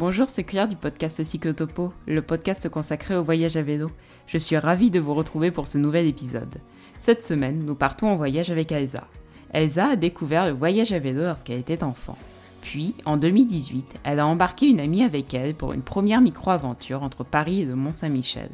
[0.00, 3.90] Bonjour, c'est Claire du podcast Cyclotopo, le podcast consacré au voyage à vélo.
[4.26, 6.56] Je suis ravie de vous retrouver pour ce nouvel épisode.
[6.98, 9.06] Cette semaine, nous partons en voyage avec Elsa.
[9.52, 12.16] Elsa a découvert le voyage à vélo lorsqu'elle était enfant.
[12.62, 17.22] Puis, en 2018, elle a embarqué une amie avec elle pour une première micro-aventure entre
[17.22, 18.48] Paris et le Mont-Saint-Michel.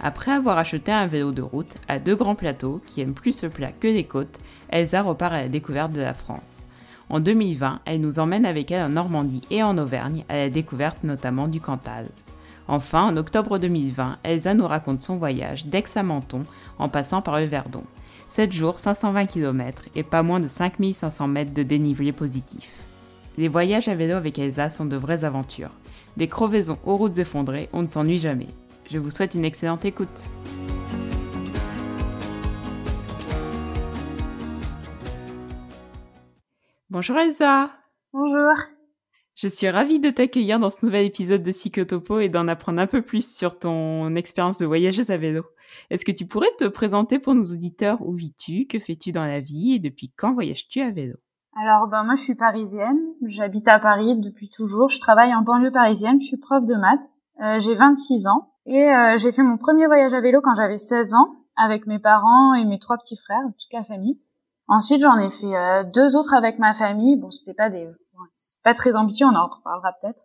[0.00, 3.50] Après avoir acheté un vélo de route à deux grands plateaux qui aiment plus le
[3.50, 4.38] plat que les côtes,
[4.70, 6.62] Elsa repart à la découverte de la France.
[7.10, 11.02] En 2020, elle nous emmène avec elle en Normandie et en Auvergne à la découverte
[11.02, 12.06] notamment du Cantal.
[12.68, 16.44] Enfin, en octobre 2020, Elsa nous raconte son voyage d'Aix à Menton
[16.78, 17.82] en passant par le Verdon.
[18.28, 22.84] 7 jours, 520 km et pas moins de 5500 mètres de dénivelé positif.
[23.38, 25.72] Les voyages à vélo avec Elsa sont de vraies aventures.
[26.16, 28.48] Des crevaisons aux routes effondrées, on ne s'ennuie jamais.
[28.88, 30.30] Je vous souhaite une excellente écoute.
[36.92, 37.70] Bonjour Elsa.
[38.12, 38.50] Bonjour.
[39.36, 42.88] Je suis ravie de t'accueillir dans ce nouvel épisode de Psychotopo et d'en apprendre un
[42.88, 45.44] peu plus sur ton expérience de voyageuse à vélo.
[45.90, 48.04] Est-ce que tu pourrais te présenter pour nos auditeurs?
[48.04, 48.66] Où vis-tu?
[48.66, 49.74] Que fais-tu dans la vie?
[49.74, 51.14] Et depuis quand voyages-tu à vélo?
[51.56, 52.98] Alors, ben, moi, je suis parisienne.
[53.24, 54.88] J'habite à Paris depuis toujours.
[54.88, 56.20] Je travaille en banlieue parisienne.
[56.20, 57.08] Je suis prof de maths.
[57.40, 58.50] Euh, j'ai 26 ans.
[58.66, 62.00] Et euh, j'ai fait mon premier voyage à vélo quand j'avais 16 ans avec mes
[62.00, 64.18] parents et mes trois petits frères, toute la famille.
[64.70, 67.16] Ensuite, j'en ai fait euh, deux autres avec ma famille.
[67.16, 67.88] Bon, c'était pas des,
[68.62, 70.20] pas très ambitieux, on en reparlera peut-être.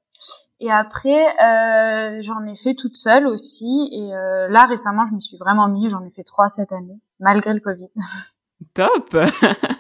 [0.60, 3.90] Et après, euh, j'en ai fait toute seule aussi.
[3.92, 5.90] Et euh, là, récemment, je me suis vraiment mis.
[5.90, 7.90] J'en ai fait trois cette année, malgré le Covid.
[8.76, 9.18] Top.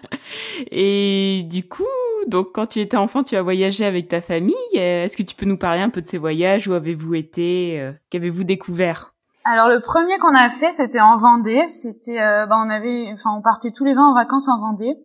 [0.72, 1.84] et du coup,
[2.28, 4.56] donc quand tu étais enfant, tu as voyagé avec ta famille.
[4.74, 6.68] Est-ce que tu peux nous parler un peu de ces voyages?
[6.68, 7.94] Où avez-vous été?
[8.10, 9.15] Qu'avez-vous découvert?
[9.46, 11.68] Alors le premier qu'on a fait, c'était en Vendée.
[11.68, 14.98] C'était, euh, bah, on avait, enfin, on partait tous les ans en vacances en Vendée,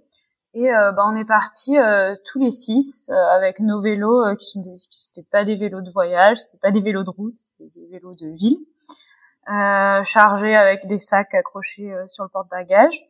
[0.55, 4.63] et euh, bah, on est parti euh, tous les six avec nos vélos qui sont
[4.63, 7.87] des, c'était pas des vélos de voyage, c'était pas des vélos de route, c'était des
[7.93, 8.59] vélos de ville,
[10.05, 13.05] chargés avec des sacs accrochés sur le porte-bagages.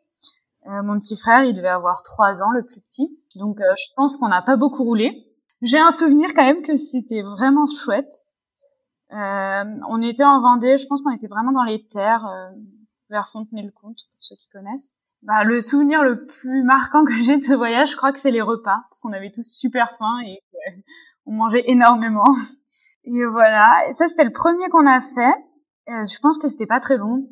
[0.67, 4.29] mon petit frère, il devait avoir trois ans, le plus petit, donc je pense qu'on
[4.29, 5.29] n'a pas beaucoup roulé.
[5.63, 8.25] J'ai un souvenir quand même que c'était vraiment chouette.
[9.13, 12.51] Euh, on était en Vendée, je pense qu'on était vraiment dans les terres, euh,
[13.09, 14.95] vers Fontenay-le-Comte, pour ceux qui connaissent.
[15.23, 18.31] Bah, le souvenir le plus marquant que j'ai de ce voyage, je crois que c'est
[18.31, 20.81] les repas, parce qu'on avait tous super faim et euh,
[21.27, 22.25] on mangeait énormément.
[23.05, 25.35] Et voilà, ça c'était le premier qu'on a fait.
[25.87, 27.29] je pense que c'était pas très long.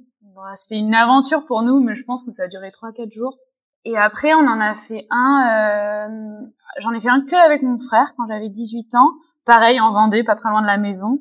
[0.54, 3.38] c'était une aventure pour nous, mais je pense que ça a duré trois quatre jours.
[3.84, 6.10] Et après, on en a fait un.
[6.10, 6.46] Euh,
[6.80, 9.14] J'en ai fait un que avec mon frère quand j'avais 18 ans.
[9.44, 11.18] Pareil en Vendée, pas très loin de la maison.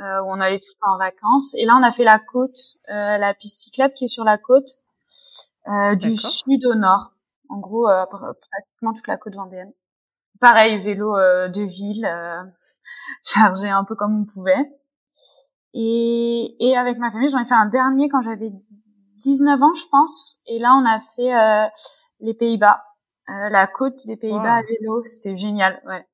[0.00, 1.54] Euh, où on allait tout en vacances.
[1.56, 4.38] Et là, on a fait la côte, euh, la piste cyclable qui est sur la
[4.38, 4.68] côte,
[5.66, 7.14] euh, du sud au nord.
[7.48, 9.72] En gros, pratiquement toute la côte vendéenne.
[10.38, 12.06] Pareil, vélo de ville,
[13.24, 14.70] chargé un peu comme on pouvait.
[15.74, 18.52] Et, et avec ma famille, j'en ai fait un dernier quand j'avais
[19.16, 20.42] 19 ans, je pense.
[20.46, 21.70] Et là, on a fait
[22.20, 22.84] les Pays-Bas,
[23.26, 25.02] la côte des Pays-Bas à vélo.
[25.04, 25.82] C'était génial.
[25.86, 26.06] Ouais.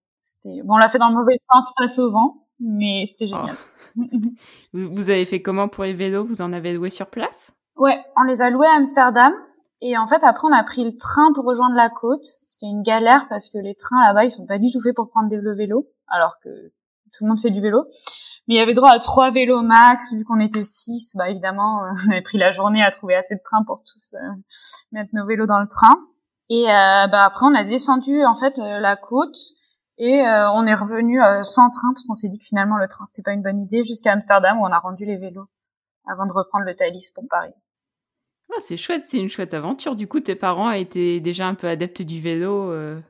[0.63, 3.57] Bon, on l'a fait dans le mauvais sens, face au vent, mais c'était génial.
[3.59, 3.74] Oh.
[4.73, 6.27] Vous avez fait comment pour les vélos?
[6.27, 7.53] Vous en avez loué sur place?
[7.77, 9.33] Ouais, on les a loués à Amsterdam.
[9.81, 12.25] Et en fait, après, on a pris le train pour rejoindre la côte.
[12.47, 15.11] C'était une galère parce que les trains là-bas, ils sont pas du tout faits pour
[15.11, 16.49] prendre des vélos, alors que
[17.13, 17.85] tout le monde fait du vélo.
[18.47, 21.15] Mais il y avait droit à trois vélos max, vu qu'on était six.
[21.17, 24.19] Bah évidemment, on avait pris la journée à trouver assez de trains pour tous euh,
[24.93, 25.95] mettre nos vélos dans le train.
[26.51, 29.37] Et euh, bah après, on a descendu en fait euh, la côte.
[29.99, 32.89] Et euh, on est revenu euh, sans train parce qu'on s'est dit que finalement le
[32.89, 35.47] train c'était pas une bonne idée jusqu'à Amsterdam où on a rendu les vélos
[36.07, 37.53] avant de reprendre le Thalys pour Paris.
[38.51, 39.97] Ah, c'est chouette, c'est une chouette aventure.
[39.97, 42.71] Du coup, tes parents étaient déjà un peu adeptes du vélo.
[42.73, 43.01] Euh...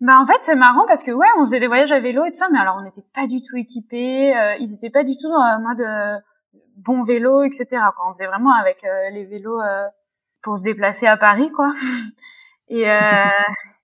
[0.00, 2.30] Bah en fait c'est marrant parce que ouais on faisait des voyages à vélo et
[2.30, 5.16] tout ça mais alors on n'était pas du tout équipés, euh, ils étaient pas du
[5.16, 6.22] tout dans le mode
[6.76, 7.66] bon vélo etc.
[7.96, 8.08] Quoi.
[8.08, 9.60] On faisait vraiment avec les vélos
[10.44, 11.72] pour se déplacer à Paris quoi.
[12.68, 12.84] Et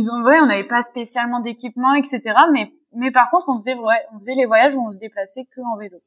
[0.00, 2.20] ouais, on n'avait pas spécialement d'équipement, etc.
[2.52, 5.44] Mais, mais par contre, on faisait, ouais, on faisait les voyages où on se déplaçait
[5.54, 5.98] que en vélo.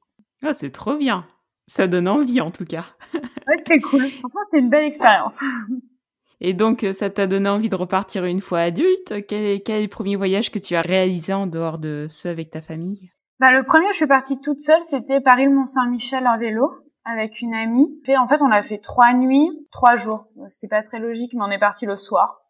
[0.44, 1.26] Ah, c'est trop bien.
[1.68, 2.86] Ça donne envie, en tout cas.
[3.14, 4.08] ouais, c'était cool.
[4.08, 5.44] Franchement, c'était une belle expérience.
[6.42, 9.26] Et donc, euh, ça t'a donné envie de repartir une fois adulte?
[9.28, 12.52] Quel, quel est le premier voyage que tu as réalisé en dehors de ceux avec
[12.52, 13.10] ta famille?
[13.40, 16.72] Bah, Le premier, je suis partie toute seule, c'était Paris-le-Mont-Saint-Michel en vélo
[17.06, 17.88] avec une amie.
[18.08, 20.26] Et en fait, on a fait trois nuits, trois jours.
[20.48, 22.42] C'était pas très logique, mais on est parti le soir.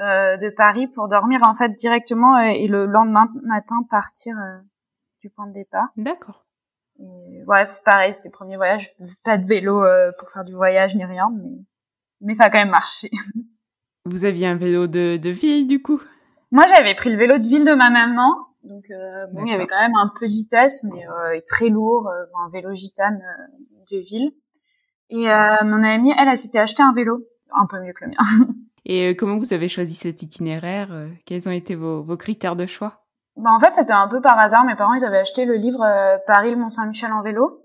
[0.00, 4.58] Euh, de Paris pour dormir en fait directement euh, et le lendemain matin partir euh,
[5.22, 5.88] du point de départ.
[5.96, 6.44] D'accord.
[7.00, 8.94] ouais, c'est pareil, c'était le premier voyage.
[9.24, 9.84] Pas de vélo
[10.20, 11.50] pour faire du voyage ni rien, mais
[12.20, 13.10] mais ça a quand même marché.
[14.04, 16.00] Vous aviez un vélo de, de ville du coup?
[16.52, 18.84] Moi, j'avais pris le vélo de ville de ma maman Donc
[19.32, 22.72] bon, il y avait quand même un peu de vitesse, mais très lourd, un vélo
[22.72, 23.20] gitane
[23.90, 24.32] de ville.
[25.10, 25.26] Et
[25.64, 28.46] mon amie, elle, elle s'était acheté un vélo, un peu mieux que le mien.
[28.84, 30.88] Et comment vous avez choisi cet itinéraire
[31.26, 33.04] Quels ont été vos, vos critères de choix?
[33.36, 34.64] Bah, En fait, c'était un peu par hasard.
[34.64, 35.84] Mes parents, ils avaient acheté le livre
[36.26, 37.64] Paris-le-Mont-Saint-Michel en vélo.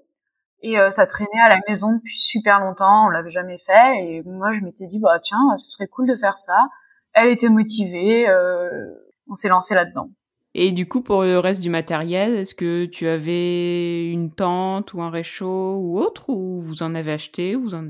[0.64, 4.06] Et euh, ça traînait à la maison depuis super longtemps, on l'avait jamais fait.
[4.06, 6.58] Et moi, je m'étais dit, bah tiens, ce serait cool de faire ça.
[7.12, 8.72] Elle était motivée, euh,
[9.30, 10.10] on s'est lancé là-dedans.
[10.56, 15.02] Et du coup, pour le reste du matériel, est-ce que tu avais une tente ou
[15.02, 17.88] un réchaud ou autre, ou vous en avez acheté ou vous en...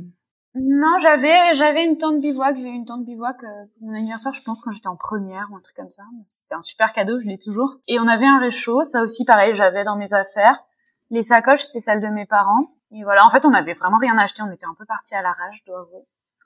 [0.55, 2.55] Non, j'avais j'avais une tente bivouac.
[2.57, 3.47] J'ai eu une tente bivouac euh,
[3.77, 6.03] pour mon anniversaire, je pense quand j'étais en première ou un truc comme ça.
[6.27, 7.77] C'était un super cadeau, je l'ai toujours.
[7.87, 10.63] Et on avait un réchaud, ça aussi pareil, j'avais dans mes affaires.
[11.09, 12.75] Les sacoches, c'était celles de mes parents.
[12.91, 14.43] Et voilà, en fait, on avait vraiment rien acheté.
[14.43, 16.05] On était un peu parti à l'arrache, je dois avouer.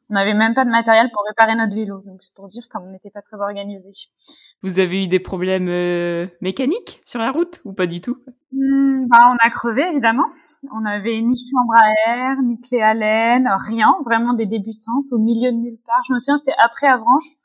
[0.10, 2.00] On n'avait même pas de matériel pour réparer notre vélo.
[2.06, 3.90] Donc, c'est pour dire comme on n'était pas très organisé.
[4.64, 8.18] Vous avez eu des problèmes euh, mécaniques sur la route ou pas du tout?
[8.54, 10.28] Hmm, bah, On a crevé, évidemment.
[10.72, 13.96] On n'avait ni chambre à air, ni clé à laine, rien.
[14.06, 16.02] Vraiment des débutantes au milieu de nulle part.
[16.08, 17.36] Je me souviens, c'était après Avranches.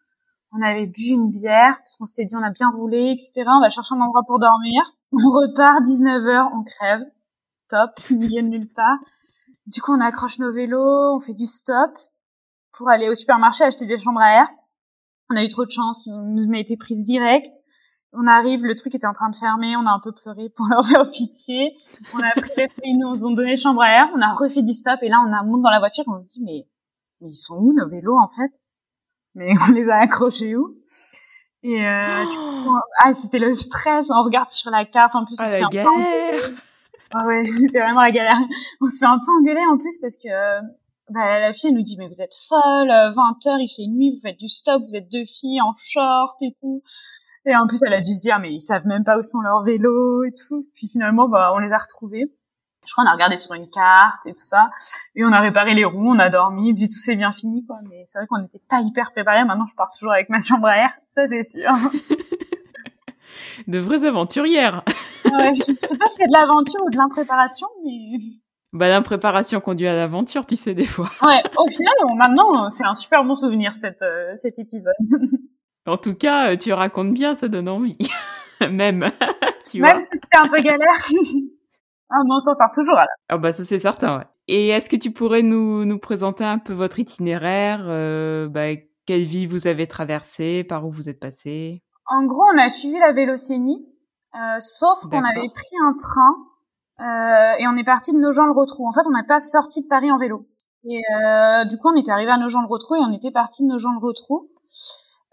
[0.52, 3.44] On avait bu une bière parce qu'on s'était dit on a bien roulé, etc.
[3.56, 4.82] On va chercher un endroit pour dormir.
[5.12, 7.02] On repart 19h, on crève.
[7.68, 8.98] Top, milieu de nulle part.
[9.66, 11.90] Du coup, on accroche nos vélos, on fait du stop
[12.76, 14.48] pour aller au supermarché acheter des chambres à air.
[15.30, 17.54] On a eu trop de chance, on nous a été prise direct.
[18.12, 20.66] On arrive, le truc était en train de fermer, on a un peu pleuré pour
[20.70, 21.76] leur faire pitié.
[22.14, 22.50] On a pris
[22.84, 25.32] ils nous ont donné chambre à air, on a refait du stop et là on
[25.32, 26.66] a monte dans la voiture et on se dit mais,
[27.20, 28.62] mais ils sont où nos vélos en fait?
[29.34, 30.76] Mais on les a accrochés où?
[31.62, 32.24] Et euh,
[32.66, 34.10] oh ah, c'était le stress.
[34.10, 35.14] On regarde sur la carte.
[35.14, 36.50] En plus, on ah, la galère.
[37.12, 38.38] Ah ouais, c'était vraiment la galère.
[38.80, 40.28] On se fait un peu engueuler en plus parce que
[41.10, 42.88] bah, la fille elle nous dit mais vous êtes folle.
[42.88, 46.40] 20 heures, il fait nuit, vous faites du stop, vous êtes deux filles en short
[46.42, 46.82] et tout.
[47.44, 49.40] Et en plus, elle a dû se dire mais ils savent même pas où sont
[49.40, 50.62] leurs vélos et tout.
[50.74, 52.32] Puis finalement, bah on les a retrouvés
[52.86, 54.70] je crois on a regardé sur une carte et tout ça
[55.14, 57.76] et on a réparé les roues on a dormi puis tout s'est bien fini quoi
[57.88, 60.66] mais c'est vrai qu'on n'était pas hyper préparés maintenant je pars toujours avec ma chambre
[60.66, 61.70] à air ça c'est sûr
[63.66, 64.82] de vraies aventurières
[65.24, 68.18] ouais, je sais pas si c'est de l'aventure ou de l'impréparation mais
[68.72, 71.08] bah l'impréparation conduit à l'aventure tu sais des fois.
[71.22, 74.94] Ouais au final maintenant c'est un super bon souvenir cette euh, cet épisode.
[75.84, 77.98] En tout cas tu racontes bien ça donne envie.
[78.70, 79.10] Même
[79.68, 81.08] tu même si c'était un peu galère.
[82.14, 82.98] Ah, mais on s'en sort toujours.
[83.28, 84.24] Ah bah ça c'est certain, ouais.
[84.48, 88.74] Et est-ce que tu pourrais nous, nous présenter un peu votre itinéraire euh, bah,
[89.06, 92.98] Quelle ville vous avez traversé Par où vous êtes passé En gros, on a suivi
[92.98, 93.86] la Vélocénie,
[94.34, 96.36] euh, sauf qu'on avait pris un train
[97.00, 98.86] euh, et on est parti de Nogent-le-Rotrou.
[98.86, 100.46] En fait, on n'est pas sorti de Paris en vélo.
[100.84, 104.50] Et euh, du coup, on était arrivé à Nogent-le-Rotrou et on était parti de Nogent-le-Rotrou.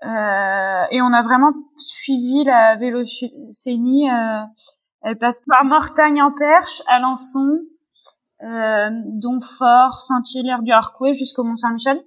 [0.06, 4.40] Euh, et on a vraiment suivi la Vélocénie euh,
[5.02, 7.60] elle passe par Mortagne-en-Perche, Alençon,
[8.44, 8.90] euh,
[9.22, 12.02] Donfort, Saint-Hilaire du Harcouët jusqu'au Mont-Saint-Michel.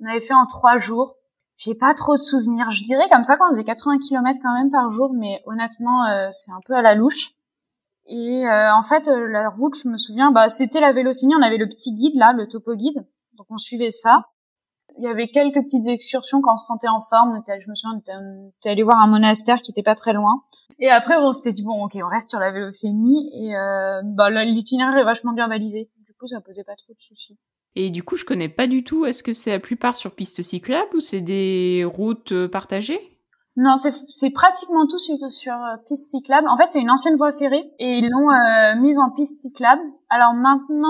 [0.00, 1.16] On avait fait en trois jours.
[1.56, 2.70] J'ai pas trop de souvenirs.
[2.70, 6.28] Je dirais comme ça qu'on faisait 80 km quand même par jour, mais honnêtement, euh,
[6.30, 7.30] c'est un peu à la louche.
[8.06, 11.34] Et euh, en fait, euh, la route, je me souviens, bah c'était la Vélocinie.
[11.38, 13.06] On avait le petit guide là, le topo guide,
[13.38, 14.26] donc on suivait ça.
[14.98, 17.30] Il y avait quelques petites excursions quand on se sentait en forme.
[17.36, 20.42] On je me souviens, on était allé voir un monastère qui était pas très loin.
[20.78, 24.30] Et après, on s'était dit bon, ok, on reste sur la Vélocénie et euh, bah,
[24.44, 25.90] l'itinéraire est vachement bien balisé.
[26.04, 27.38] Du coup, ça posait pas trop de soucis.
[27.76, 29.04] Et du coup, je connais pas du tout.
[29.04, 33.13] Est-ce que c'est la plupart sur piste cyclable ou c'est des routes euh, partagées?
[33.56, 36.48] Non, c'est pratiquement tout sur, sur euh, piste cyclable.
[36.48, 39.82] En fait, c'est une ancienne voie ferrée et ils l'ont euh, mise en piste cyclable.
[40.08, 40.88] Alors maintenant,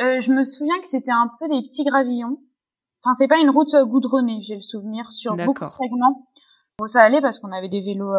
[0.00, 2.38] euh, je me souviens que c'était un peu des petits gravillons.
[3.02, 6.28] Enfin, c'est pas une route goudronnée, j'ai le souvenir, sur beaucoup de segments.
[6.78, 8.14] Bon, ça allait parce qu'on avait des vélos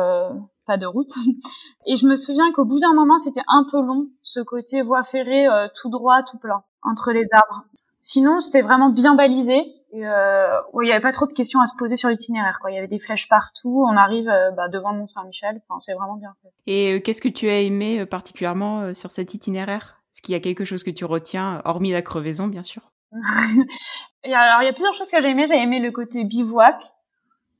[0.65, 1.12] pas de route.
[1.85, 5.03] Et je me souviens qu'au bout d'un moment, c'était un peu long, ce côté voie
[5.03, 7.65] ferrée euh, tout droit, tout plein, entre les arbres.
[8.00, 9.55] Sinon, c'était vraiment bien balisé.
[9.95, 12.59] Et euh, il y avait pas trop de questions à se poser sur l'itinéraire.
[12.59, 12.71] Quoi.
[12.71, 13.85] Il y avait des flèches partout.
[13.89, 15.61] On arrive euh, bah, devant le Mont Saint-Michel.
[15.69, 16.49] Enfin, c'est vraiment bien fait.
[16.65, 20.01] Et qu'est-ce que tu as aimé particulièrement sur cet itinéraire?
[20.13, 22.91] Est-ce qu'il y a quelque chose que tu retiens, hormis la crevaison, bien sûr?
[24.23, 25.45] Et Alors, il y a plusieurs choses que j'ai aimé.
[25.47, 26.75] J'ai aimé le côté bivouac.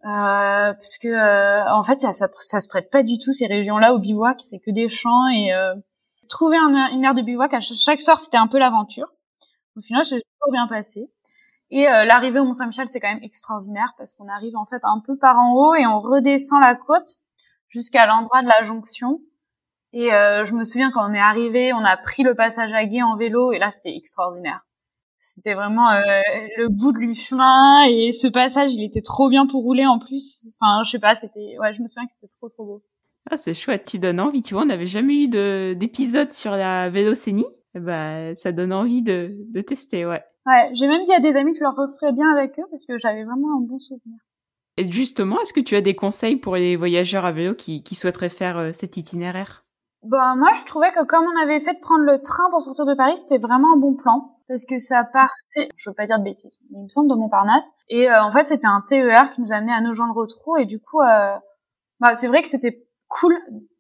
[0.06, 3.48] Euh, parce que euh, en fait ça, ça, ça, se prête pas du tout ces
[3.48, 5.74] régions-là au bivouac, c'est que des champs et euh,
[6.30, 9.08] trouver un, une aire de bivouac à chaque, soir c'était un peu l'aventure.
[9.76, 11.10] Au final, c'est toujours bien passé.
[11.76, 14.82] Et euh, l'arrivée au Mont Saint-Michel c'est quand même extraordinaire parce qu'on arrive en fait
[14.84, 17.20] un peu par en haut et on redescend la côte
[17.68, 19.20] jusqu'à l'endroit de la jonction.
[19.94, 23.02] Et je me souviens quand on est arrivé, on a pris le passage à gué
[23.02, 24.66] en vélo et là c'était extraordinaire.
[25.26, 26.22] C'était vraiment euh,
[26.58, 30.56] le bout du chemin et ce passage, il était trop bien pour rouler en plus.
[30.62, 32.84] Enfin, je sais pas, c'était ouais, je me souviens que c'était trop trop beau.
[33.32, 34.44] Ah, c'est chouette, tu donnes envie.
[34.44, 35.28] Tu vois, on n'avait jamais eu
[35.76, 37.46] d'épisode sur la vélocénie.
[37.74, 40.24] Bah, ça donne envie de, de tester, ouais.
[40.46, 42.86] Ouais, j'ai même dit à des amis que je leur referais bien avec eux parce
[42.86, 44.20] que j'avais vraiment un bon souvenir.
[44.78, 47.96] Et justement, est-ce que tu as des conseils pour les voyageurs à vélo qui, qui
[47.96, 49.64] souhaiteraient faire euh, cet itinéraire?
[50.04, 52.86] Bah moi, je trouvais que comme on avait fait de prendre le train pour sortir
[52.86, 56.20] de Paris, c'était vraiment un bon plan parce que ça partait, je veux pas dire
[56.20, 57.72] de bêtises, mais il me semble de Montparnasse.
[57.90, 61.02] Et euh, en fait, c'était un TER qui nous amenait à Nogent-le-Rotrou et du coup,
[61.02, 61.36] euh,
[62.00, 63.36] bah c'est vrai que c'était cool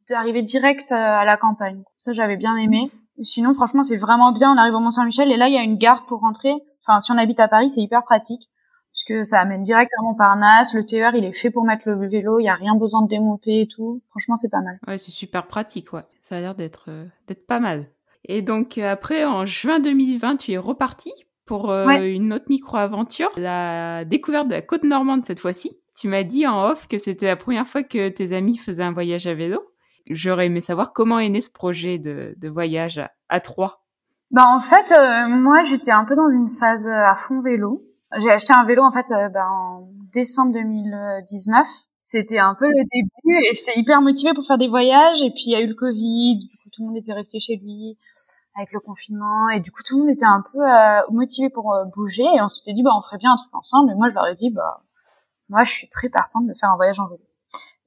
[0.09, 1.83] d'arriver direct à la campagne.
[1.99, 2.91] Ça, j'avais bien aimé.
[3.21, 4.51] Sinon, franchement, c'est vraiment bien.
[4.53, 6.53] On arrive au Mont-Saint-Michel et là, il y a une gare pour rentrer.
[6.81, 8.49] Enfin, si on habite à Paris, c'est hyper pratique
[8.95, 10.73] puisque ça amène direct à Montparnasse.
[10.73, 12.39] Le TER, il est fait pour mettre le vélo.
[12.39, 14.01] Il y a rien besoin de démonter et tout.
[14.09, 14.79] Franchement, c'est pas mal.
[14.87, 15.91] Ouais, c'est super pratique.
[15.91, 17.87] Ouais, ça a l'air d'être euh, d'être pas mal.
[18.23, 21.11] Et donc euh, après, en juin 2020, tu es reparti
[21.45, 25.77] pour euh, une autre micro-aventure, la découverte de la côte normande cette fois-ci.
[25.95, 28.93] Tu m'as dit en off que c'était la première fois que tes amis faisaient un
[28.93, 29.61] voyage à vélo.
[30.07, 33.79] J'aurais aimé savoir comment est né ce projet de, voyage à, à Troyes.
[34.31, 37.83] Bah en fait, euh, moi j'étais un peu dans une phase euh, à fond vélo.
[38.17, 41.67] J'ai acheté un vélo en fait euh, bah, en décembre 2019.
[42.03, 45.21] C'était un peu le début et j'étais hyper motivée pour faire des voyages.
[45.23, 47.39] Et puis il y a eu le Covid, du coup tout le monde était resté
[47.39, 47.97] chez lui
[48.55, 50.59] avec le confinement et du coup tout le monde était un peu
[51.13, 53.91] motivé pour bouger et on s'était dit bah on ferait bien un truc ensemble.
[53.91, 54.83] Et moi je leur ai dit bah
[55.49, 57.23] moi je suis très partante de faire un voyage en vélo.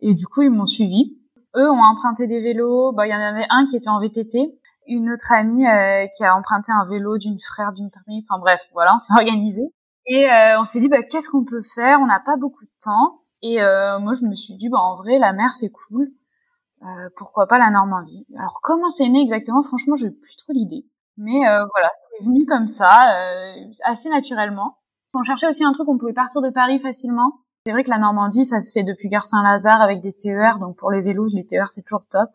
[0.01, 1.19] Et du coup ils m'ont suivi
[1.57, 2.93] eux ont emprunté des vélos.
[2.93, 6.25] Bah, il y en avait un qui était en VTT, une autre amie euh, qui
[6.25, 8.25] a emprunté un vélo d'une frère d'une amie.
[8.29, 9.63] Enfin bref, voilà, on s'est organisé.
[10.07, 11.99] Et euh, on s'est dit, bah, qu'est-ce qu'on peut faire?
[12.01, 13.23] On n'a pas beaucoup de temps.
[13.43, 16.11] Et euh, moi, je me suis dit, bah, en vrai, la mer, c'est cool.
[17.17, 18.27] pourquoi pas la Normandie?
[18.37, 19.63] Alors, comment c'est né exactement?
[19.63, 20.87] Franchement, j'ai plus trop l'idée.
[21.17, 22.97] Mais voilà, c'est venu comme ça,
[23.85, 24.79] assez naturellement.
[25.15, 27.41] On cherchait aussi un truc, on pouvait partir de Paris facilement.
[27.69, 30.75] C'est vrai que la Normandie, ça se fait depuis Gare Saint-Lazare avec des TER, donc
[30.79, 32.31] pour les vélos, les TER c'est toujours top.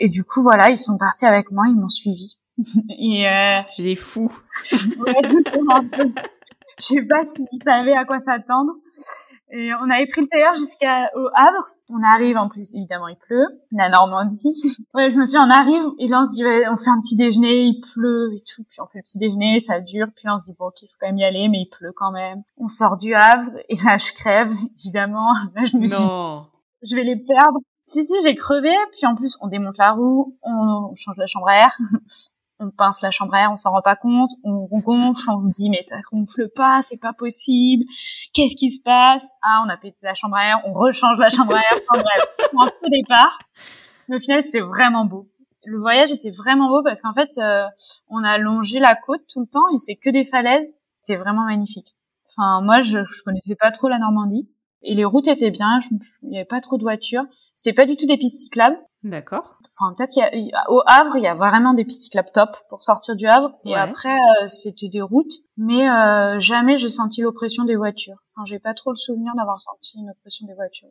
[0.00, 2.38] Et du coup, voilà, ils sont partis avec moi, ils m'ont suivi.
[2.98, 3.60] Et euh...
[3.76, 4.32] j'ai fou.
[4.72, 5.14] ouais,
[6.78, 8.72] je sais pas s'ils savaient à quoi s'attendre.
[9.50, 11.68] Et on avait pris le TER jusqu'au Havre.
[11.90, 13.46] On arrive en plus, évidemment, il pleut.
[13.72, 14.76] La Normandie.
[14.94, 17.00] Ouais, je me suis dit, on arrive et là on se dit, on fait un
[17.00, 18.64] petit déjeuner, il pleut et tout.
[18.68, 20.08] Puis on fait le petit déjeuner, ça dure.
[20.14, 21.92] Puis on se dit, bon, ok, il faut quand même y aller, mais il pleut
[21.96, 22.42] quand même.
[22.58, 25.32] On sort du Havre et là je crève, évidemment.
[25.54, 26.46] Là je me non.
[26.82, 27.58] je vais les perdre.
[27.86, 28.74] Si, si, j'ai crevé.
[28.92, 31.78] Puis en plus, on démonte la roue, on change la chambre à air
[32.60, 35.52] on pince la chambre à air, on s'en rend pas compte, on, gonfle, on se
[35.52, 37.84] dit mais ça gonfle pas, c'est pas possible,
[38.32, 39.30] qu'est-ce qui se passe?
[39.42, 42.02] Ah, on a pété la chambre à air, on rechange la chambre à air, enfin
[42.02, 43.38] bref, peu départ.
[44.08, 45.28] Mais au final, c'était vraiment beau.
[45.64, 47.66] Le voyage était vraiment beau parce qu'en fait, euh,
[48.08, 50.74] on a longé la côte tout le temps et c'est que des falaises.
[51.02, 51.94] C'est vraiment magnifique.
[52.30, 54.48] Enfin, moi, je, je connaissais pas trop la Normandie
[54.82, 55.78] et les routes étaient bien.
[56.22, 57.24] Il y avait pas trop de voitures.
[57.54, 58.78] C'était pas du tout des pistes cyclables.
[59.02, 62.56] D'accord enfin peut-être qu'il y a, au Havre il y a vraiment des cyclables top
[62.68, 63.52] pour sortir du Havre.
[63.64, 65.32] Et après euh, c'était des routes.
[65.56, 68.16] Mais euh, jamais j'ai senti l'oppression des voitures.
[68.34, 70.88] Enfin j'ai pas trop le souvenir d'avoir senti une oppression des voitures.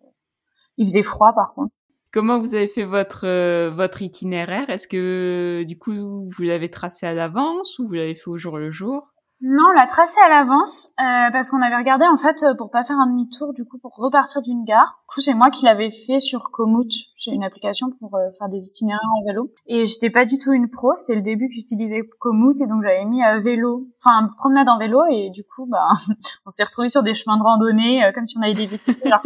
[0.77, 1.75] Il faisait froid par contre.
[2.12, 4.69] Comment vous avez fait votre euh, votre itinéraire?
[4.69, 8.57] Est-ce que du coup vous l'avez tracé à l'avance ou vous l'avez fait au jour
[8.57, 9.07] le jour?
[9.39, 12.72] Non, on l'a tracé à l'avance euh, parce qu'on avait regardé en fait euh, pour
[12.72, 15.00] pas faire un demi-tour du coup pour repartir d'une gare.
[15.03, 16.89] Du coup, c'est moi qui l'avais fait sur Komoot.
[17.17, 20.53] J'ai une application pour euh, faire des itinéraires en vélo et j'étais pas du tout
[20.53, 20.96] une pro.
[20.96, 25.03] C'était le début que j'utilisais Komoot et donc j'avais mis vélo, enfin promenade en vélo
[25.12, 25.86] et du coup bah
[26.48, 29.22] on s'est retrouvé sur des chemins de randonnée comme si on avait des véhicules alors.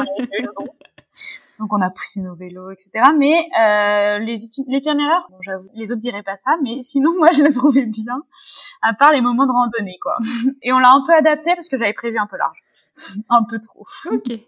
[1.62, 3.06] Donc on a poussé nos vélos, etc.
[3.16, 4.34] Mais euh, les
[4.68, 5.38] l'itinéraire, bon,
[5.76, 8.24] les autres diraient pas ça, mais sinon moi je le trouvais bien,
[8.82, 10.18] à part les moments de randonnée, quoi.
[10.64, 12.64] Et on l'a un peu adapté parce que j'avais prévu un peu large,
[13.30, 13.86] un peu trop.
[14.12, 14.40] Ok,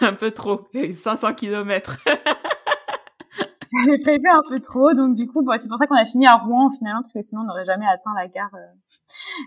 [0.00, 1.98] un peu trop, 500 km.
[2.06, 6.36] j'avais prévu un peu trop, donc du coup, c'est pour ça qu'on a fini à
[6.36, 8.72] Rouen finalement, parce que sinon on n'aurait jamais atteint la gare, euh,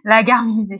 [0.03, 0.77] la gare visée.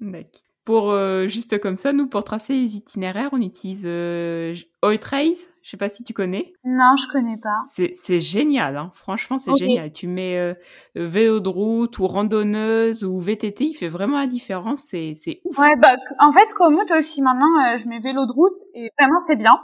[0.00, 0.47] D'accord.
[0.68, 5.48] Pour euh, juste comme ça, nous pour tracer les itinéraires, on utilise euh, Oitrace.
[5.62, 6.52] Je sais pas si tu connais.
[6.62, 7.88] Non, je connais pas.
[7.94, 8.90] C'est génial, hein.
[8.92, 9.90] franchement c'est génial.
[9.94, 10.52] Tu mets euh,
[10.94, 14.80] vélo de route ou randonneuse ou VTT, il fait vraiment la différence.
[14.80, 15.56] C'est ouf.
[15.56, 18.90] Ouais bah en fait comme toi aussi maintenant, euh, je mets vélo de route et
[18.98, 19.54] vraiment c'est bien.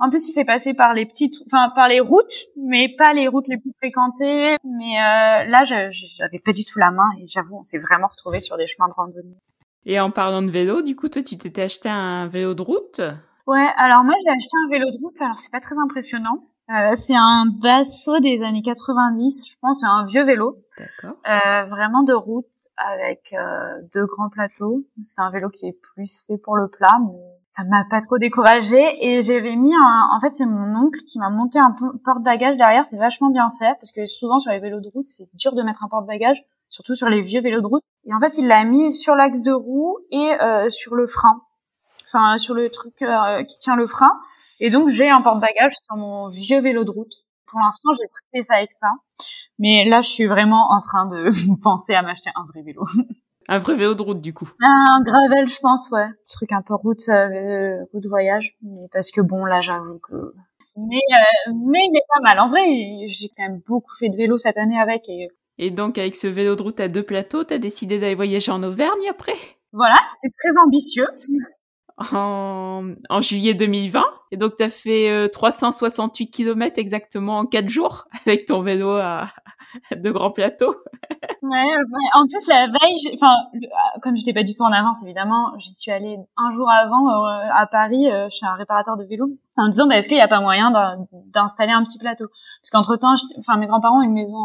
[0.00, 3.28] En plus, il fait passer par les petites, enfin par les routes, mais pas les
[3.28, 4.56] routes les plus fréquentées.
[4.64, 8.40] Mais euh, là, j'avais pas du tout la main et j'avoue, on s'est vraiment retrouvé
[8.40, 9.36] sur des chemins de randonnée.
[9.86, 13.00] Et en parlant de vélo, du coup, toi, tu t'étais acheté un vélo de route?
[13.46, 15.20] Ouais, alors moi, j'ai acheté un vélo de route.
[15.20, 16.44] Alors, c'est pas très impressionnant.
[16.70, 19.50] Euh, c'est un Basso des années 90.
[19.50, 20.58] Je pense c'est un vieux vélo.
[20.78, 21.16] D'accord.
[21.28, 22.46] Euh, vraiment de route
[22.76, 24.84] avec euh, deux grands plateaux.
[25.02, 27.18] C'est un vélo qui est plus fait pour le plat, mais
[27.56, 31.18] ça m'a pas trop découragée et j'avais mis un, en fait c'est mon oncle qui
[31.18, 34.80] m'a monté un porte-bagages derrière, c'est vachement bien fait parce que souvent sur les vélos
[34.80, 37.82] de route c'est dur de mettre un porte-bagages, surtout sur les vieux vélos de route.
[38.06, 41.42] Et en fait il l'a mis sur l'axe de roue et euh, sur le frein,
[42.06, 44.12] enfin sur le truc euh, qui tient le frein.
[44.60, 47.12] Et donc j'ai un porte-bagages sur mon vieux vélo de route.
[47.46, 48.88] Pour l'instant j'ai fait ça avec ça,
[49.58, 51.30] mais là je suis vraiment en train de
[51.62, 52.84] penser à m'acheter un vrai vélo.
[53.48, 54.48] Un vrai vélo de route, du coup.
[54.60, 56.06] Un gravel, je pense, ouais.
[56.28, 58.56] Truc un peu route, euh, route voyage.
[58.62, 60.34] Mais parce que bon, là, j'avoue que.
[60.76, 62.38] Mais, euh, mais il est pas mal.
[62.38, 62.62] En vrai,
[63.08, 65.08] j'ai quand même beaucoup fait de vélo cette année avec.
[65.08, 65.28] Et,
[65.62, 68.62] et donc, avec ce vélo de route à deux plateaux, t'as décidé d'aller voyager en
[68.62, 69.36] Auvergne après?
[69.74, 71.06] Voilà, c'était très ambitieux.
[72.12, 74.02] En, en, juillet 2020.
[74.30, 78.88] Et donc, tu as fait 368 euh, km exactement en 4 jours avec ton vélo
[78.88, 79.26] à,
[79.94, 80.74] de grands plateaux.
[81.42, 81.64] ouais,
[82.14, 83.34] en plus la veille, enfin
[84.02, 87.48] comme j'étais pas du tout en avance évidemment, j'y suis allée un jour avant euh,
[87.52, 90.28] à Paris euh, chez un réparateur de vélo en disant bah, est-ce qu'il n'y a
[90.28, 90.72] pas moyen
[91.26, 92.26] d'installer un petit plateau?
[92.62, 94.38] Parce qu'entre temps, enfin mes grands-parents ont une maison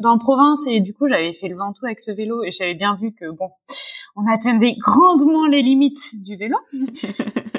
[0.00, 2.74] dans la province et du coup j'avais fait le Ventoux avec ce vélo et j'avais
[2.74, 3.50] bien vu que bon
[4.18, 6.56] on attendait grandement les limites du vélo.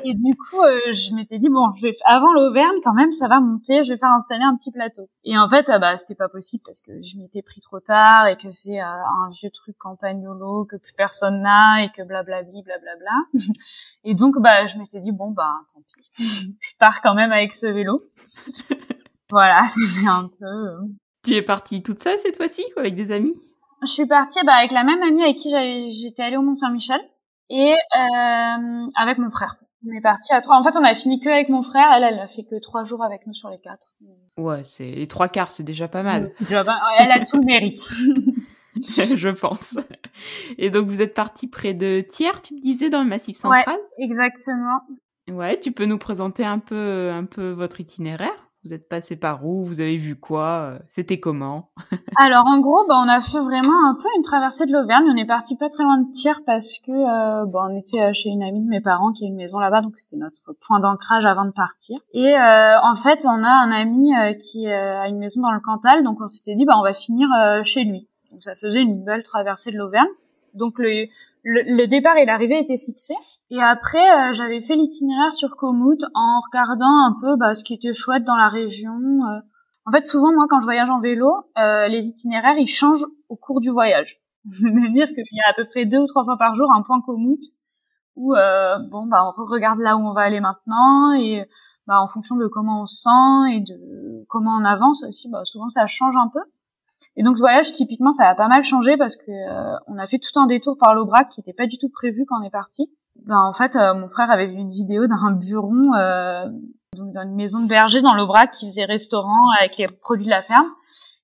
[0.03, 3.27] et du coup, euh, je m'étais dit bon, je vais avant l'Auvergne quand même, ça
[3.27, 5.10] va monter, je vais faire installer un petit plateau.
[5.24, 8.27] Et en fait, ah bah c'était pas possible parce que je m'étais pris trop tard
[8.27, 12.62] et que c'est euh, un vieux truc campagnolo que plus personne n'a et que blablabli
[12.63, 13.12] blablabla.
[14.03, 17.53] et donc bah je m'étais dit bon bah tant pis, je pars quand même avec
[17.53, 18.03] ce vélo.
[19.29, 20.77] voilà, c'était un peu.
[21.29, 23.36] Tu es partie toute seule cette fois-ci ou avec des amis?
[23.83, 25.50] Je suis partie bah, avec la même amie avec qui
[25.91, 27.00] j'étais allée au Mont Saint-Michel
[27.51, 29.57] et euh, avec mon frère.
[29.88, 30.57] On est parti à trois.
[30.57, 31.86] En fait, on a fini que avec mon frère.
[31.95, 33.93] Elle, elle a fait que trois jours avec nous sur les quatre.
[34.38, 36.27] Ouais, c'est les trois quarts, c'est déjà pas mal.
[36.31, 36.79] C'est déjà pas...
[36.98, 37.79] Elle a tout le mérite.
[39.15, 39.77] je pense.
[40.57, 43.77] Et donc, vous êtes parti près de Thiers, tu me disais, dans le Massif central?
[43.77, 44.79] Ouais, exactement.
[45.29, 48.49] Ouais, tu peux nous présenter un peu, un peu votre itinéraire?
[48.65, 49.63] Vous êtes passé par où?
[49.63, 50.74] Vous avez vu quoi?
[50.74, 51.72] Euh, C'était comment?
[52.17, 55.05] Alors en gros, bah, on a fait vraiment un peu une traversée de l'Auvergne.
[55.13, 58.13] On est parti pas très loin de Thiers parce que euh, bah, on était euh,
[58.13, 60.79] chez une amie de mes parents qui a une maison là-bas, donc c'était notre point
[60.79, 62.00] d'ancrage avant de partir.
[62.13, 66.03] Et euh, en fait, on a un ami qui a une maison dans le Cantal,
[66.03, 67.29] donc on s'était dit bah on va finir
[67.63, 68.07] chez lui.
[68.31, 70.09] Donc ça faisait une belle traversée de l'Auvergne.
[70.53, 71.07] Donc le,
[71.44, 73.16] le, départ et l'arrivée étaient fixés.
[73.50, 77.74] Et après, euh, j'avais fait l'itinéraire sur Komoot en regardant un peu bah, ce qui
[77.74, 78.92] était chouette dans la région.
[78.92, 79.40] Euh.
[79.86, 83.36] En fait, souvent, moi, quand je voyage en vélo, euh, les itinéraires, ils changent au
[83.36, 84.18] cours du voyage.
[84.46, 87.02] C'est-à-dire qu'il y a à peu près deux ou trois fois par jour un point
[87.02, 87.40] Komoot
[88.16, 91.48] où, bon, bah, on regarde là où on va aller maintenant et
[91.88, 95.70] bah, en fonction de comment on sent et de comment on avance aussi, bah, souvent
[95.70, 96.42] ça change un peu.
[97.20, 100.05] Et donc ce voyage typiquement ça a pas mal changé parce que euh, on a
[100.05, 102.50] fait tout un détour par l'Aubrac qui n'était pas du tout prévu quand on est
[102.50, 102.90] parti.
[103.25, 106.46] Ben, en fait euh, mon frère avait vu une vidéo d'un buron euh,
[106.96, 110.29] donc dans une maison de berger dans l'Aubrac qui faisait restaurant avec les produits de
[110.29, 110.68] la ferme.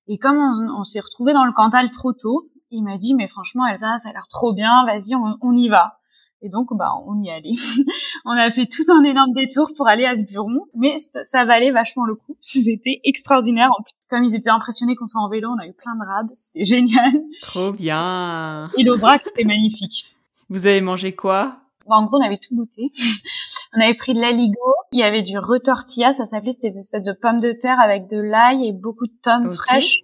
[0.06, 3.66] Et comme on, s'est retrouvé dans le Cantal trop tôt, il m'a dit mais franchement
[3.66, 5.96] Elsa ça a l'air trop bien, vas-y on y va.
[6.42, 7.50] Et donc, bah, on y allait.
[8.24, 11.70] on a fait tout un énorme détour pour aller à ce bureau, mais ça valait
[11.70, 12.36] vachement le coup.
[12.42, 13.70] C'était extraordinaire.
[14.10, 16.30] Comme ils étaient impressionnés qu'on soit en vélo, on a eu plein de rades.
[16.34, 17.10] C'était génial.
[17.42, 18.70] Trop bien.
[18.76, 20.04] Et l'Aubrac, c'était magnifique.
[20.48, 21.56] Vous avez mangé quoi?
[21.88, 22.90] Bah, En gros, on avait tout goûté.
[23.74, 24.74] on avait pris de l'aligo.
[24.92, 26.52] Il y avait du retortilla, ça s'appelait.
[26.52, 30.02] C'était des espèces de pommes de terre avec de l'ail et beaucoup de tomes fraîches.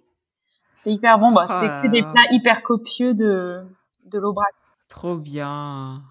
[0.69, 1.31] C'était hyper bon.
[1.31, 2.11] Bah, c'était que des ah.
[2.11, 3.61] plats hyper copieux de,
[4.05, 4.53] de l'Aubrac.
[4.89, 6.01] Trop bien.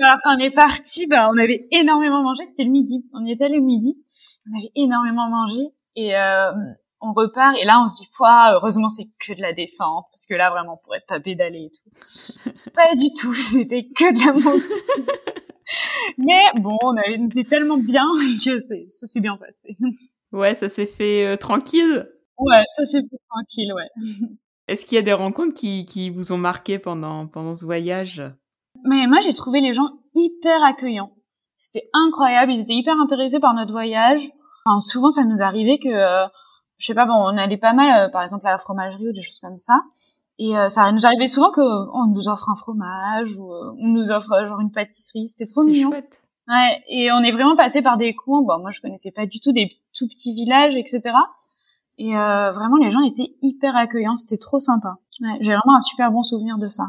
[0.00, 2.44] Alors quand on est parti, bah, on avait énormément mangé.
[2.44, 3.04] C'était le midi.
[3.12, 3.96] On y était allé le midi.
[4.50, 5.62] On avait énormément mangé
[5.96, 6.52] et euh,
[7.00, 7.56] on repart.
[7.60, 10.50] Et là, on se dit, quoi heureusement, c'est que de la descente parce que là,
[10.50, 12.50] vraiment, on pourrait pas pédaler et tout.
[12.74, 13.34] pas du tout.
[13.34, 14.64] C'était que de la montée.
[16.16, 18.06] Mais bon, on avait été tellement bien
[18.44, 19.76] que ça s'est bien passé.
[20.32, 22.08] Ouais, ça s'est fait euh, tranquille.
[22.38, 24.28] Ouais, ça s'est fait tranquille, ouais.
[24.68, 28.22] Est-ce qu'il y a des rencontres qui, qui vous ont marqué pendant, pendant ce voyage?
[28.84, 31.12] Mais moi, j'ai trouvé les gens hyper accueillants.
[31.54, 32.52] C'était incroyable.
[32.52, 34.28] Ils étaient hyper intéressés par notre voyage.
[34.64, 36.26] Enfin, souvent, ça nous arrivait que, euh,
[36.76, 39.12] je sais pas, bon, on allait pas mal, euh, par exemple, à la fromagerie ou
[39.12, 39.80] des choses comme ça.
[40.38, 44.12] Et euh, ça nous arrivait souvent que on nous offre un fromage ou on nous
[44.12, 45.26] offre genre une pâtisserie.
[45.26, 45.90] C'était trop mignon.
[45.90, 46.22] Chouette.
[46.46, 48.42] Ouais, et on est vraiment passé par des coins.
[48.42, 51.00] Bon, moi, je connaissais pas du tout des tout petits villages, etc.
[51.98, 54.16] Et vraiment, les gens étaient hyper accueillants.
[54.16, 54.96] C'était trop sympa.
[55.20, 56.84] Ouais, j'ai vraiment un super bon souvenir de ça.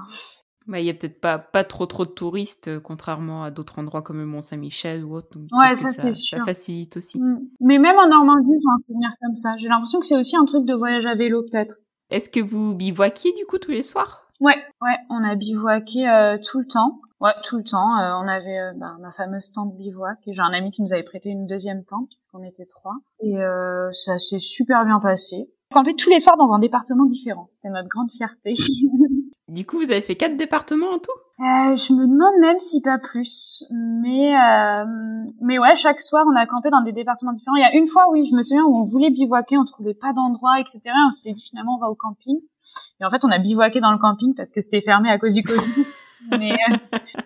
[0.77, 4.01] Il y a peut-être pas, pas trop trop de touristes, euh, contrairement à d'autres endroits
[4.01, 5.37] comme le Mont-Saint-Michel ou autre.
[5.37, 6.37] ouais, ça, c'est sûr.
[6.37, 7.19] Ça facilite aussi.
[7.19, 7.39] Mm.
[7.61, 9.55] Mais même en Normandie, c'est un souvenir comme ça.
[9.57, 11.75] J'ai l'impression que c'est aussi un truc de voyage à vélo, peut-être.
[12.09, 14.29] Est-ce que vous bivouaquiez du coup tous les soirs?
[14.39, 17.01] Ouais, ouais, on a bivouaqué euh, tout le temps.
[17.19, 17.99] Ouais, tout le temps.
[17.99, 20.17] Euh, on avait euh, bah, ma fameuse tente bivouac.
[20.27, 22.09] Et j'ai un ami qui nous avait prêté une deuxième tente.
[22.33, 22.95] On était trois.
[23.21, 23.35] Et
[23.91, 25.49] ça s'est super bien passé.
[25.73, 27.45] Campé tous les soirs dans un département différent.
[27.47, 28.53] C'était notre grande fierté.
[29.47, 31.11] du coup, vous avez fait quatre départements en tout?
[31.39, 33.63] Euh, Je me demande même si pas plus.
[33.71, 34.85] Mais euh,
[35.41, 37.55] mais ouais, chaque soir, on a campé dans des départements différents.
[37.55, 39.93] Il y a une fois, oui, je me souviens où on voulait bivouaquer, on trouvait
[39.93, 40.81] pas d'endroit, etc.
[41.07, 42.37] on s'était dit finalement, on va au camping.
[42.99, 45.33] Et en fait, on a bivouaqué dans le camping parce que c'était fermé à cause
[45.33, 45.85] du Covid.
[46.31, 46.75] mais euh,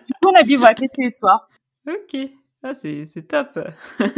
[0.06, 1.48] du coup, on a bivouaqué tous les soirs.
[1.88, 2.16] Ok,
[2.62, 3.58] ah, c'est top.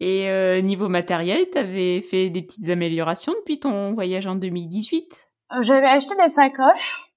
[0.00, 5.31] Et niveau matériel, tu avais fait des petites améliorations depuis ton voyage en 2018 euh,
[5.60, 7.12] J'avais acheté des sacoches.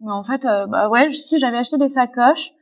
[0.00, 2.52] Mais en fait, euh, bah ouais, si j'avais acheté des sacoches.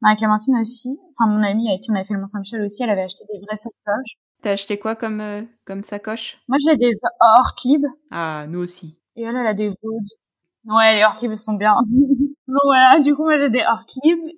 [0.00, 1.00] Marie-Clémentine aussi.
[1.10, 3.38] Enfin, mon amie avec qui on avait fait le Mont-Saint-Michel aussi, elle avait acheté des
[3.38, 4.18] vraies sacoches.
[4.42, 6.36] T'as acheté quoi comme, comme sacoche?
[6.46, 6.92] Moi, j'ai des
[7.38, 7.86] Orclib.
[8.10, 8.98] Ah, nous aussi.
[9.16, 10.10] Et elle, elle a des Vaudes.
[10.68, 11.74] Ouais, les Orclib, sont bien.
[12.46, 13.84] Bon voilà, du coup moi j'ai des hors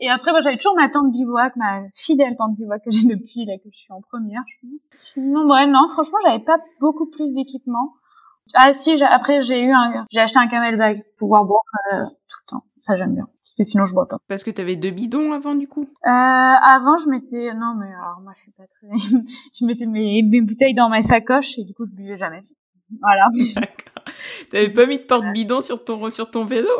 [0.01, 3.45] et après moi j'avais toujours ma tante bivouac, ma fidèle tante bivouac que j'ai depuis
[3.45, 4.91] là que je suis en première, je pense.
[5.01, 7.95] Sinon ouais non, franchement j'avais pas beaucoup plus d'équipement.
[8.55, 12.39] Ah si, après j'ai eu un, j'ai acheté un camelback pour pouvoir boire euh, tout
[12.47, 12.65] le temps.
[12.79, 14.19] Ça j'aime bien, parce que sinon je bois pas.
[14.29, 15.83] Parce que t'avais deux bidons avant du coup?
[15.83, 18.89] Euh, avant je mettais, non mais alors moi je suis pas très,
[19.55, 22.43] je mettais mes, mes bouteilles dans ma sacoche et du coup je buvais jamais.
[23.01, 23.27] Voilà.
[23.57, 24.15] D'accord.
[24.51, 26.71] T'avais pas mis de porte-bidon sur ton sur ton vélo?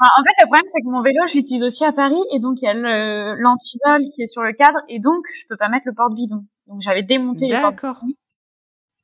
[0.00, 2.62] En fait, le problème, c'est que mon vélo, je l'utilise aussi à Paris, et donc
[2.62, 5.86] il y a l'antivol qui est sur le cadre, et donc je peux pas mettre
[5.86, 6.44] le porte-bidon.
[6.68, 8.00] Donc j'avais démonté les porte D'accord.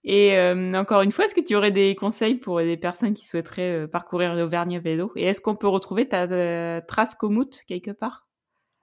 [0.04, 3.26] Et euh, encore une fois, est-ce que tu aurais des conseils pour des personnes qui
[3.26, 5.12] souhaiteraient euh, parcourir l'Auvergne à vélo?
[5.16, 8.26] Et est-ce qu'on peut retrouver ta euh, trace Komoot quelque part?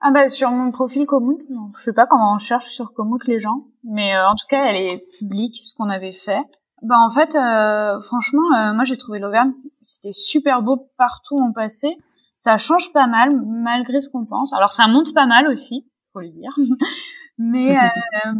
[0.00, 1.38] Ah bah sur mon profil Komoot,
[1.78, 4.82] je sais pas comment on cherche sur Komoot les gens, mais en tout cas, elle
[4.82, 6.42] est publique, ce qu'on avait fait.
[6.82, 11.42] Bah en fait, euh, franchement, euh, moi j'ai trouvé l'Auvergne, c'était super beau partout où
[11.42, 11.96] on passait.
[12.36, 14.52] Ça change pas mal malgré ce qu'on pense.
[14.52, 16.50] Alors ça monte pas mal aussi, faut le dire.
[17.38, 17.78] mais
[18.26, 18.32] euh,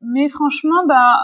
[0.00, 1.18] mais franchement, bah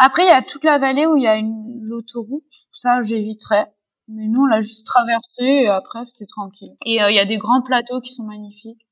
[0.00, 2.42] après il y a toute la vallée où il y a une l'autoroute.
[2.72, 3.66] Ça j'éviterais.
[4.08, 6.72] Mais nous on l'a juste traversé et après c'était tranquille.
[6.84, 8.86] Et il y a des grands plateaux qui sont magnifiques.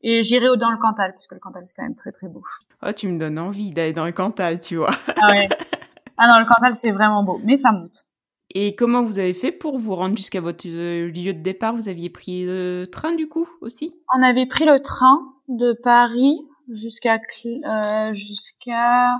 [0.00, 2.42] Et j'irai dans le Cantal parce que le Cantal c'est quand même très très beau.
[2.86, 4.90] Oh, tu me donnes envie d'aller dans le Cantal, tu vois.
[5.20, 5.48] Ah ouais.
[6.16, 8.04] Ah non, le Cantal, c'est vraiment beau, mais ça monte.
[8.54, 11.74] Et comment vous avez fait pour vous rendre jusqu'à votre euh, lieu de départ?
[11.74, 13.94] Vous aviez pris le train du coup aussi?
[14.16, 19.10] On avait pris le train de Paris jusqu'à euh, jusqu'à.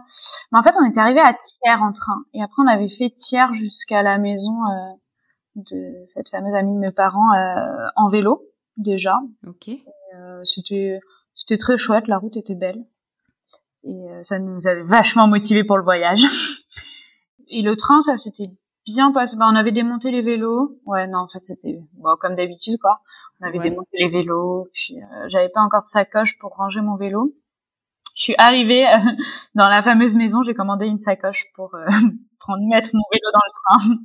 [0.53, 3.11] Mais en fait, on était arrivé à Thiers en train, et après on avait fait
[3.11, 4.93] Thiers jusqu'à la maison euh,
[5.57, 8.43] de cette fameuse amie de mes parents euh, en vélo
[8.77, 9.19] déjà.
[9.47, 9.69] Ok.
[9.69, 11.01] Euh, c'était
[11.35, 12.85] c'était très chouette, la route était belle
[13.85, 16.25] et euh, ça nous avait vachement motivé pour le voyage.
[17.49, 18.51] et le train, ça s'était
[18.87, 19.37] bien passé.
[19.37, 20.81] Bah, on avait démonté les vélos.
[20.87, 23.01] Ouais, non, en fait, c'était bon, comme d'habitude, quoi.
[23.41, 24.69] On avait démonté les vélos.
[24.73, 27.35] Puis euh, j'avais pas encore de sacoche pour ranger mon vélo.
[28.17, 28.97] Je suis arrivée euh,
[29.55, 30.43] dans la fameuse maison.
[30.43, 31.71] J'ai commandé une sacoche pour
[32.39, 33.97] prendre mettre mon vélo dans le train.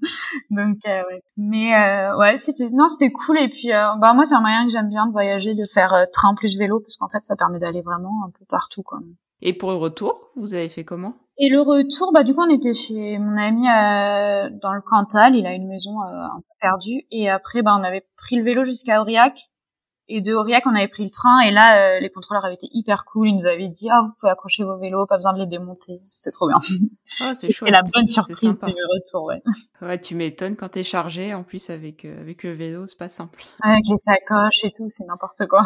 [0.49, 1.23] Donc ouais.
[1.37, 1.71] Mais
[2.15, 3.39] ouais, c'était non, c'était cool.
[3.39, 6.33] Et puis bah moi, c'est un moyen que j'aime bien de voyager, de faire train
[6.35, 8.99] plus vélo, parce qu'en fait, ça permet d'aller vraiment un peu partout, quoi.
[9.41, 11.15] Et pour le retour, vous avez fait comment?
[11.41, 15.37] Et le retour, bah du coup on était chez mon ami euh, dans le Cantal,
[15.37, 18.43] il a une maison euh, un peu perdue, et après bah on avait pris le
[18.43, 19.39] vélo jusqu'à Aurillac,
[20.09, 22.67] et de Aurillac on avait pris le train, et là euh, les contrôleurs avaient été
[22.73, 25.39] hyper cool, ils nous avaient dit ah vous pouvez accrocher vos vélos, pas besoin de
[25.39, 26.57] les démonter, c'était trop bien.
[27.21, 27.71] Oh, c'est chouette.
[27.71, 29.41] la bonne surprise du retour, ouais.
[29.81, 33.45] Ouais, tu m'étonnes quand t'es chargé, en plus avec avec le vélo, c'est pas simple.
[33.61, 35.63] Avec les sacoches et tout, c'est n'importe quoi.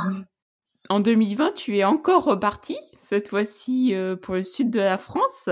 [0.89, 5.49] En 2020, tu es encore reparti, cette fois-ci euh, pour le sud de la France.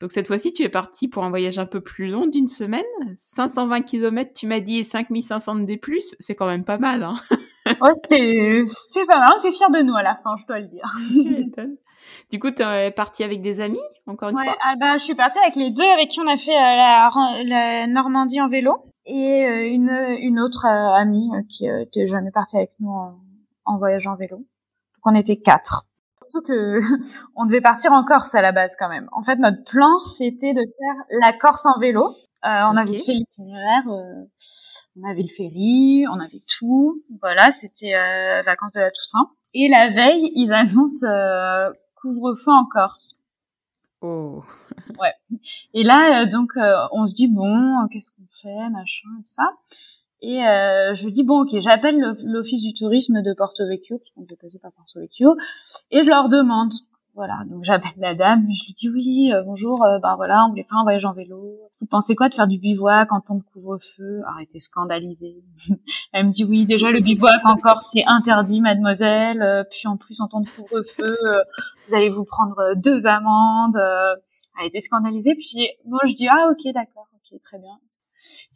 [0.00, 2.84] Donc cette fois-ci, tu es parti pour un voyage un peu plus long d'une semaine.
[3.16, 5.80] 520 km, tu m'as dit, et 5500 D+,
[6.20, 7.02] c'est quand même pas mal.
[7.02, 7.14] Hein
[7.80, 10.66] oh, c'est pas mal, on est fiers de nous à la fin, je dois le
[10.66, 10.90] dire.
[11.08, 11.76] tu m'étonnes.
[12.30, 14.54] Du coup, tu es parti avec des amis, encore une fois?
[14.62, 17.86] ah bah, Je suis partie avec les deux avec qui on a fait euh, la,
[17.86, 22.90] Normandie en vélo et euh, une, une autre amie qui était jamais partie avec nous
[22.90, 23.18] en,
[23.64, 24.44] en voyage en vélo
[25.06, 25.86] on était quatre.
[26.22, 26.80] Sauf que
[27.36, 29.08] on devait partir en Corse à la base quand même.
[29.12, 32.08] En fait, notre plan c'était de faire la Corse en vélo.
[32.44, 34.24] Euh, on avait fait l'itinéraire, euh,
[34.96, 37.02] on avait le ferry, on avait tout.
[37.20, 39.30] Voilà, c'était euh, vacances de la Toussaint.
[39.54, 43.26] Et la veille, ils annoncent euh, couvre-feu en Corse.
[44.00, 44.44] Oh.
[45.00, 45.38] ouais.
[45.74, 46.50] Et là, donc,
[46.92, 49.50] on se dit bon, qu'est-ce qu'on fait, machin, tout ça.
[50.22, 54.24] Et euh, je dis bon ok, j'appelle l'office du tourisme de Porto Vecchio parce qu'on
[54.24, 55.36] peut passer par Porto Vecchio
[55.90, 56.72] et je leur demande
[57.14, 60.62] Voilà, donc j'appelle la dame, je lui dis oui, euh, bonjour, ben voilà, on voulait
[60.62, 61.58] faire un voyage en vélo.
[61.80, 64.22] Vous pensez quoi de faire du bivouac en temps de couvre-feu?
[64.26, 65.44] Arrêtez scandalisée.
[66.14, 69.42] Elle me dit oui, déjà le bivouac encore c'est interdit, mademoiselle.
[69.42, 71.16] Euh, puis en plus en temps de couvre-feu,
[71.86, 73.78] vous allez vous prendre deux amendes.
[74.58, 75.34] Elle était scandalisée.
[75.34, 77.78] Puis moi je dis ah ok d'accord, ok très bien.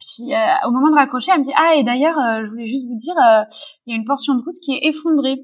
[0.01, 0.33] Puis
[0.65, 3.13] au moment de raccrocher, elle me dit ah et d'ailleurs je voulais juste vous dire,
[3.85, 5.37] il y a une portion de route qui est effondrée.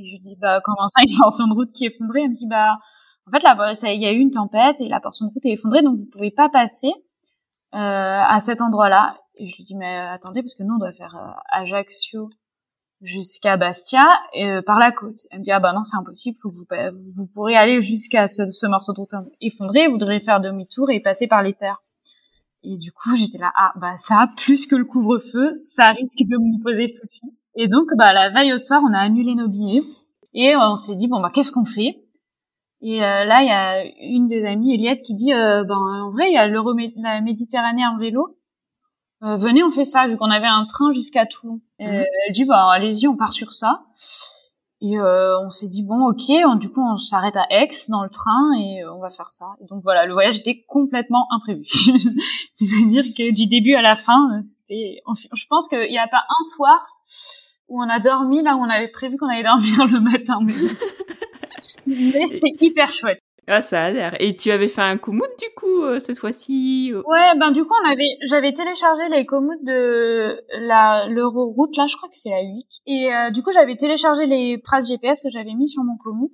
[0.00, 2.22] Et je lui dis, bah, comment ça, une portion de route qui est effondrée?
[2.22, 2.78] Elle me dit, bah,
[3.26, 5.52] en fait, là, il y a eu une tempête et la portion de route est
[5.52, 6.92] effondrée, donc vous pouvez pas passer
[7.74, 9.16] euh, à cet endroit-là.
[9.36, 12.30] Et je lui dis, mais euh, attendez, parce que nous, on doit faire euh, Ajaccio
[13.00, 14.02] jusqu'à Bastia
[14.38, 15.16] euh, par la côte.
[15.30, 18.26] Elle me dit, ah bah non, c'est impossible, faut que vous, vous pourrez aller jusqu'à
[18.26, 21.82] ce, ce, morceau de route effondré, vous devrez faire demi-tour et passer par les terres.
[22.62, 26.36] Et du coup, j'étais là, ah bah ça, plus que le couvre-feu, ça risque de
[26.36, 27.22] me poser souci.
[27.56, 29.82] Et donc, bah, la veille au soir, on a annulé nos billets
[30.34, 32.04] et euh, on s'est dit bon bah qu'est-ce qu'on fait?
[32.82, 36.10] Et euh, là, il y a une des amies, Eliette, qui dit euh, ben en
[36.10, 38.38] vrai, il y a la Méditerranée en vélo.
[39.20, 41.60] venez, on fait ça vu qu'on avait un train jusqu'à Toulon.
[41.78, 42.04] Mhm.
[42.26, 43.80] Elle dit bah allez-y, on part sur ça.
[44.82, 48.08] Et euh, on s'est dit bon ok, du coup on s'arrête à Aix dans le
[48.08, 49.54] train et on va faire ça.
[49.60, 51.64] Et donc voilà, le voyage était complètement imprévu.
[52.54, 55.02] C'est-à-dire que du début à la fin, c'était.
[55.34, 56.78] Je pense qu'il n'y a pas un soir
[57.68, 60.38] où on a dormi là où on avait prévu qu'on allait dormir le matin.
[61.86, 63.20] Mais, c'était hyper chouette.
[63.46, 64.14] Ah, ça a l'air.
[64.20, 67.74] Et tu avais fait un Komoot du coup euh, cette fois-ci Ouais, ben du coup
[67.84, 72.42] on avait, j'avais téléchargé les Komoot de la l'Euroroute là, je crois que c'est la
[72.42, 72.66] 8.
[72.86, 76.32] Et euh, du coup j'avais téléchargé les traces GPS que j'avais mis sur mon Komoot.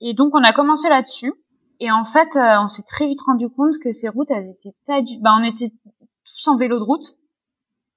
[0.00, 1.32] Et donc on a commencé là-dessus.
[1.80, 4.76] Et en fait, euh, on s'est très vite rendu compte que ces routes, elles étaient
[4.86, 5.70] pas du, ben on était
[6.24, 7.04] tous en vélo de route.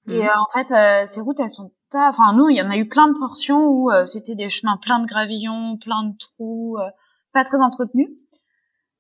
[0.08, 0.30] Et mhm.
[0.30, 3.18] en fait, ces routes, elles sont enfin nous, il y en a eu plein de
[3.18, 6.90] portions où euh, c'était des chemins pleins de gravillons, plein de trous, euh,
[7.34, 8.10] pas très entretenus.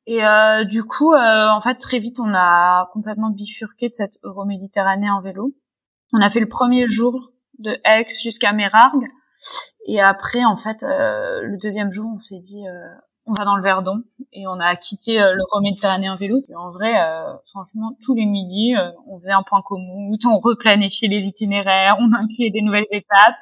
[0.07, 5.09] Et euh, du coup, en fait, très vite, on a complètement bifurqué de cette Euroméditerranée
[5.09, 5.53] en vélo.
[6.13, 9.07] On a fait le premier jour de Aix jusqu'à Mérargues.
[9.87, 12.63] Et après, en fait, le deuxième jour, on s'est dit,
[13.25, 16.43] on va dans le Verdon et on a quitté euh, le en vélo.
[16.49, 20.39] Et en vrai, euh, franchement, tous les midis, euh, on faisait un point commun, on
[20.39, 23.35] replanifiait les itinéraires, on incluait des nouvelles étapes.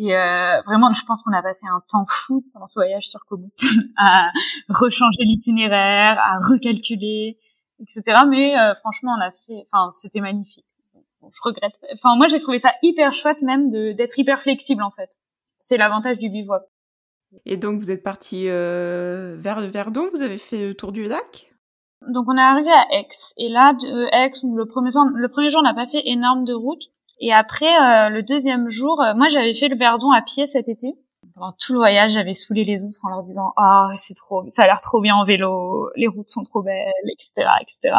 [0.00, 3.24] Et euh, vraiment, je pense qu'on a passé un temps fou pendant ce voyage sur
[3.24, 3.52] Komoot
[3.96, 4.30] à
[4.68, 7.38] rechanger l'itinéraire, à recalculer,
[7.80, 8.22] etc.
[8.28, 10.66] Mais franchement, on a fait, enfin, c'était magnifique.
[11.22, 11.74] je regrette.
[11.94, 15.18] Enfin, moi, j'ai trouvé ça hyper chouette même de d'être hyper flexible en fait.
[15.58, 16.62] C'est l'avantage du bivouac.
[17.44, 21.04] Et donc vous êtes parti euh, vers le Verdon, vous avez fait le tour du
[21.04, 21.52] lac?
[22.06, 23.08] Donc on est arrivé à Aix.
[23.36, 26.44] Et là, de Aix, le premier jour, le premier jour on n'a pas fait énorme
[26.44, 26.82] de route.
[27.20, 30.68] Et après, euh, le deuxième jour, euh, moi j'avais fait le Verdon à pied cet
[30.68, 30.94] été.
[31.34, 34.62] Pendant tout le voyage, j'avais saoulé les autres en leur disant ah c'est trop, ça
[34.62, 37.94] a l'air trop bien en vélo, les routes sont trop belles, etc., etc.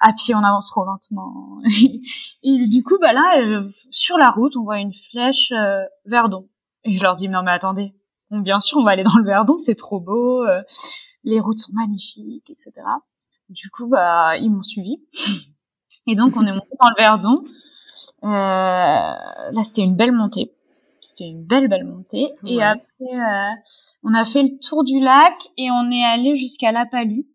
[0.00, 1.58] À pied, on avance trop lentement.
[2.44, 3.42] et du coup, bah là,
[3.90, 5.52] sur la route, on voit une flèche
[6.04, 6.48] Verdon.
[6.84, 7.94] Et je leur dis non mais attendez,
[8.30, 10.62] bien sûr, on va aller dans le Verdon, c'est trop beau, euh,
[11.24, 12.72] les routes sont magnifiques, etc.
[13.48, 14.98] Du coup, bah, ils m'ont suivi.
[16.06, 17.34] Et donc, on est monté dans le Verdon.
[18.24, 20.52] Euh, là, c'était une belle montée.
[21.00, 22.28] C'était une belle, belle montée.
[22.44, 23.54] Et après, euh,
[24.02, 27.26] on a fait le tour du lac et on est allé jusqu'à La Palue.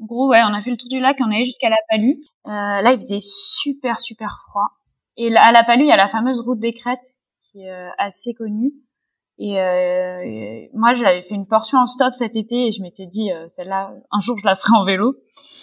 [0.00, 1.70] En gros, ouais, on a fait le tour du lac et on est allé jusqu'à
[1.70, 2.16] La Palue.
[2.44, 4.68] là, il faisait super, super froid.
[5.16, 8.34] Et à La Palue, il y a la fameuse route des crêtes qui est assez
[8.34, 8.74] connue.
[9.38, 13.30] Et, euh, moi, j'avais fait une portion en stop cet été et je m'étais dit,
[13.30, 15.16] euh, celle-là, un jour, je la ferai en vélo.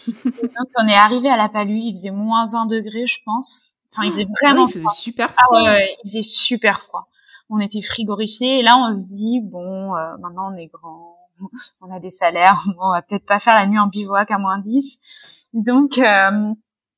[0.08, 3.73] donc, on est arrivé à la Palue, il faisait moins un degré, je pense.
[3.96, 5.60] Enfin, il faisait ah vraiment il faisait super froid.
[5.60, 7.08] Ah ouais, il faisait super froid.
[7.50, 11.18] On était frigorifiés et là, on se dit, bon, euh, maintenant, on est grand,
[11.82, 14.58] on a des salaires, on va peut-être pas faire la nuit en bivouac à moins
[14.60, 14.98] 10.
[15.54, 16.54] Donc, euh,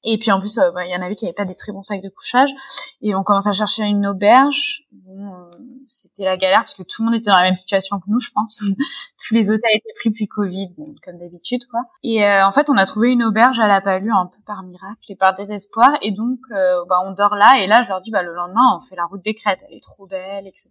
[0.05, 1.71] et puis en plus, euh, bah, il y en avait qui n'avaient pas des très
[1.71, 2.49] bons sacs de couchage.
[3.01, 4.83] Et on commence à chercher une auberge.
[4.91, 5.51] Bon, euh,
[5.87, 8.19] c'était la galère parce que tout le monde était dans la même situation que nous,
[8.19, 8.63] je pense.
[9.27, 11.81] Tous les hôtels étaient pris puis Covid, comme d'habitude, quoi.
[12.03, 14.63] Et euh, en fait, on a trouvé une auberge à la Palue un peu par
[14.63, 15.91] miracle et par désespoir.
[16.01, 17.59] Et donc, bah, on dort là.
[17.59, 19.59] Et là, je leur dis, bah, le lendemain, on fait la route des crêtes.
[19.67, 20.69] Elle est trop belle, etc.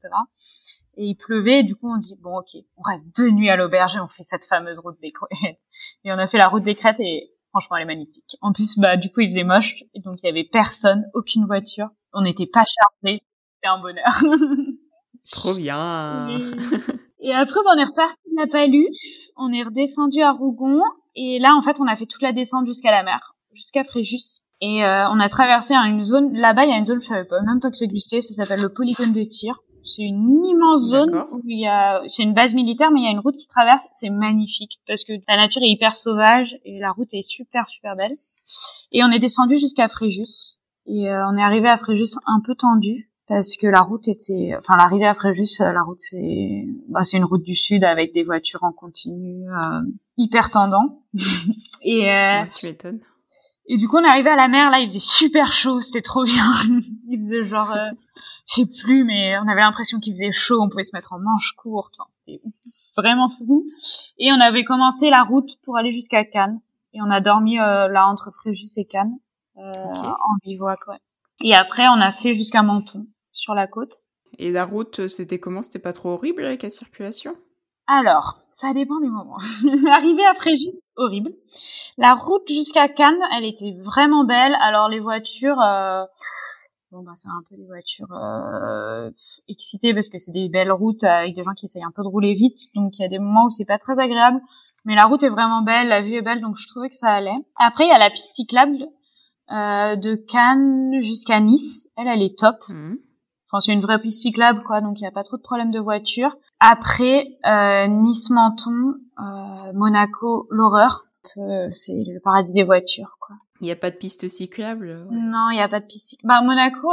[0.96, 3.56] Et il pleuvait, et du coup on dit bon ok, on reste deux nuits à
[3.56, 5.58] l'auberge et on fait cette fameuse route des crêtes.
[6.04, 8.36] Et on a fait la route des crêtes et Franchement, elle est magnifique.
[8.40, 11.46] En plus, bah, du coup, il faisait moche, et donc il y avait personne, aucune
[11.46, 11.88] voiture.
[12.12, 13.22] On n'était pas chargés.
[13.54, 14.04] C'était un bonheur.
[15.30, 16.26] Trop bien.
[17.20, 18.88] Et, après, bah, on est reparti de la.
[19.36, 20.82] On est redescendu à Rougon.
[21.14, 24.42] Et là, en fait, on a fait toute la descente jusqu'à la mer, jusqu'à Fréjus.
[24.60, 26.34] Et euh, on a traversé une zone.
[26.34, 28.20] Là-bas, il y a une zone, je savais pas, même pas que ça existait.
[28.20, 29.58] Ça s'appelle le polygone de tir.
[29.84, 33.06] C'est une immense zone où il y a, c'est une base militaire, mais il y
[33.06, 33.86] a une route qui traverse.
[33.92, 37.94] C'est magnifique parce que la nature est hyper sauvage et la route est super super
[37.94, 38.12] belle.
[38.92, 42.54] Et on est descendu jusqu'à Fréjus et euh, on est arrivé à Fréjus un peu
[42.54, 47.04] tendu parce que la route était, enfin l'arrivée à Fréjus, euh, la route c'est, bah,
[47.04, 49.80] c'est une route du sud avec des voitures en continu, euh,
[50.18, 51.02] hyper tendant.
[51.82, 53.00] et euh, tu m'étonnes.
[53.66, 56.02] Et du coup on est arrivé à la mer là, il faisait super chaud, c'était
[56.02, 56.52] trop bien.
[57.08, 57.90] il faisait genre, euh,
[58.46, 61.18] je sais plus, mais on avait l'impression qu'il faisait chaud, on pouvait se mettre en
[61.18, 62.38] manche courte, enfin, c'était
[62.94, 63.64] vraiment fou.
[64.18, 66.60] Et on avait commencé la route pour aller jusqu'à Cannes
[66.92, 69.16] et on a dormi là entre Fréjus et Cannes
[69.56, 70.98] en bivouac, ouais.
[71.42, 74.02] Et après on a fait jusqu'à Menton sur la côte.
[74.38, 75.62] Et la route, c'était comment?
[75.62, 77.36] C'était pas trop horrible avec la circulation?
[77.86, 79.36] Alors, ça dépend des moments.
[79.92, 81.32] Arrivé à Fréjus, horrible.
[81.98, 84.56] La route jusqu'à Cannes, elle était vraiment belle.
[84.60, 86.04] Alors les voitures, euh...
[86.90, 89.10] bon bah c'est un peu les voitures euh...
[89.48, 92.08] excitées parce que c'est des belles routes avec des gens qui essayent un peu de
[92.08, 92.58] rouler vite.
[92.74, 94.40] Donc il y a des moments où c'est pas très agréable.
[94.86, 97.08] Mais la route est vraiment belle, la vue est belle, donc je trouvais que ça
[97.08, 97.36] allait.
[97.56, 98.86] Après, il y a la piste cyclable
[99.50, 101.90] euh, de Cannes jusqu'à Nice.
[101.96, 102.56] Elle, elle est top.
[102.68, 102.94] Mmh
[103.60, 105.78] c'est une vraie piste cyclable, quoi, donc il n'y a pas trop de problème de
[105.78, 106.36] voiture.
[106.60, 111.04] Après, euh, Nice-Menton, euh, Monaco, l'horreur.
[111.36, 113.36] Euh, c'est le paradis des voitures, quoi.
[113.60, 116.28] Il n'y a pas de piste cyclable Non, il n'y a pas de piste cyclable.
[116.28, 116.88] Bah, Monaco,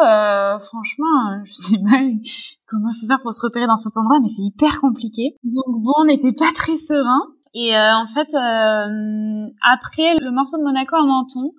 [0.66, 1.98] franchement, je sais pas
[2.68, 5.36] comment il faut faire pour se repérer dans cet endroit, mais c'est hyper compliqué.
[5.44, 7.22] Donc bon, on n'était pas très serein.
[7.54, 8.34] Et en fait,
[9.62, 11.52] après le morceau de Monaco à Menton,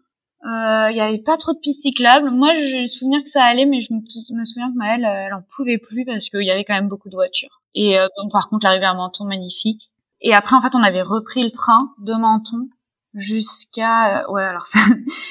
[0.44, 2.31] il y avait pas trop de pistes cyclables.
[2.31, 5.35] Moi, j'ai le souvenir que ça allait, mais je me, souviens que Maëlle, euh, elle
[5.35, 7.62] en pouvait plus parce qu'il y avait quand même beaucoup de voitures.
[7.74, 9.90] Et euh, donc, par contre, l'arrivée à Menton, magnifique.
[10.20, 12.68] Et après, en fait, on avait repris le train de Menton
[13.14, 14.28] jusqu'à...
[14.31, 14.81] ouais, alors ça,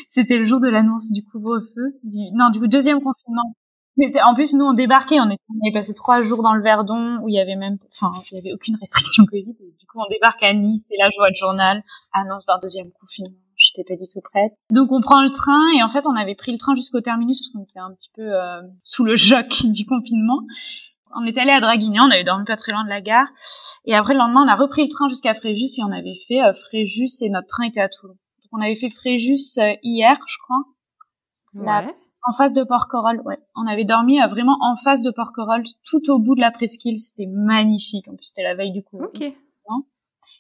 [0.08, 2.00] c'était le jour de l'annonce du couvre-feu.
[2.04, 2.32] Du...
[2.34, 3.56] Non, du coup, deuxième confinement.
[4.26, 7.20] En plus, nous, on débarquait, on, était, on avait passé trois jours dans le Verdon,
[7.22, 9.44] où il y avait même, enfin, il y avait aucune restriction Covid.
[9.44, 12.90] Du coup, on débarque à Nice, et là, je vois le journal, annonce d'un deuxième
[13.00, 13.36] confinement
[13.74, 14.54] j'étais pas du tout prête.
[14.70, 17.40] Donc on prend le train et en fait on avait pris le train jusqu'au terminus
[17.40, 20.42] parce qu'on était un petit peu euh, sous le choc du confinement.
[21.14, 23.28] On est allé à Draguignan, on avait dormi pas très loin de la gare
[23.86, 26.42] et après le lendemain on a repris le train jusqu'à Fréjus et on avait fait
[26.42, 28.14] euh, Fréjus et notre train était à Toulon.
[28.14, 30.64] Donc on avait fait Fréjus euh, hier, je crois.
[31.54, 31.94] Ouais.
[32.24, 33.38] en face de Porquerolles, ouais.
[33.58, 36.98] On avait dormi vraiment en face de Porquerolles, tout au bout de la presqu'île.
[36.98, 38.08] C'était magnifique.
[38.08, 39.04] En plus, c'était la veille du coup.
[39.04, 39.34] Ok.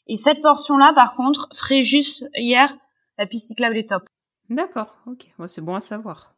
[0.08, 2.76] Et cette portion-là, par contre, Fréjus hier,
[3.22, 4.04] la piste cyclable est top.
[4.50, 5.28] D'accord, ok.
[5.38, 6.34] Moi, c'est bon à savoir.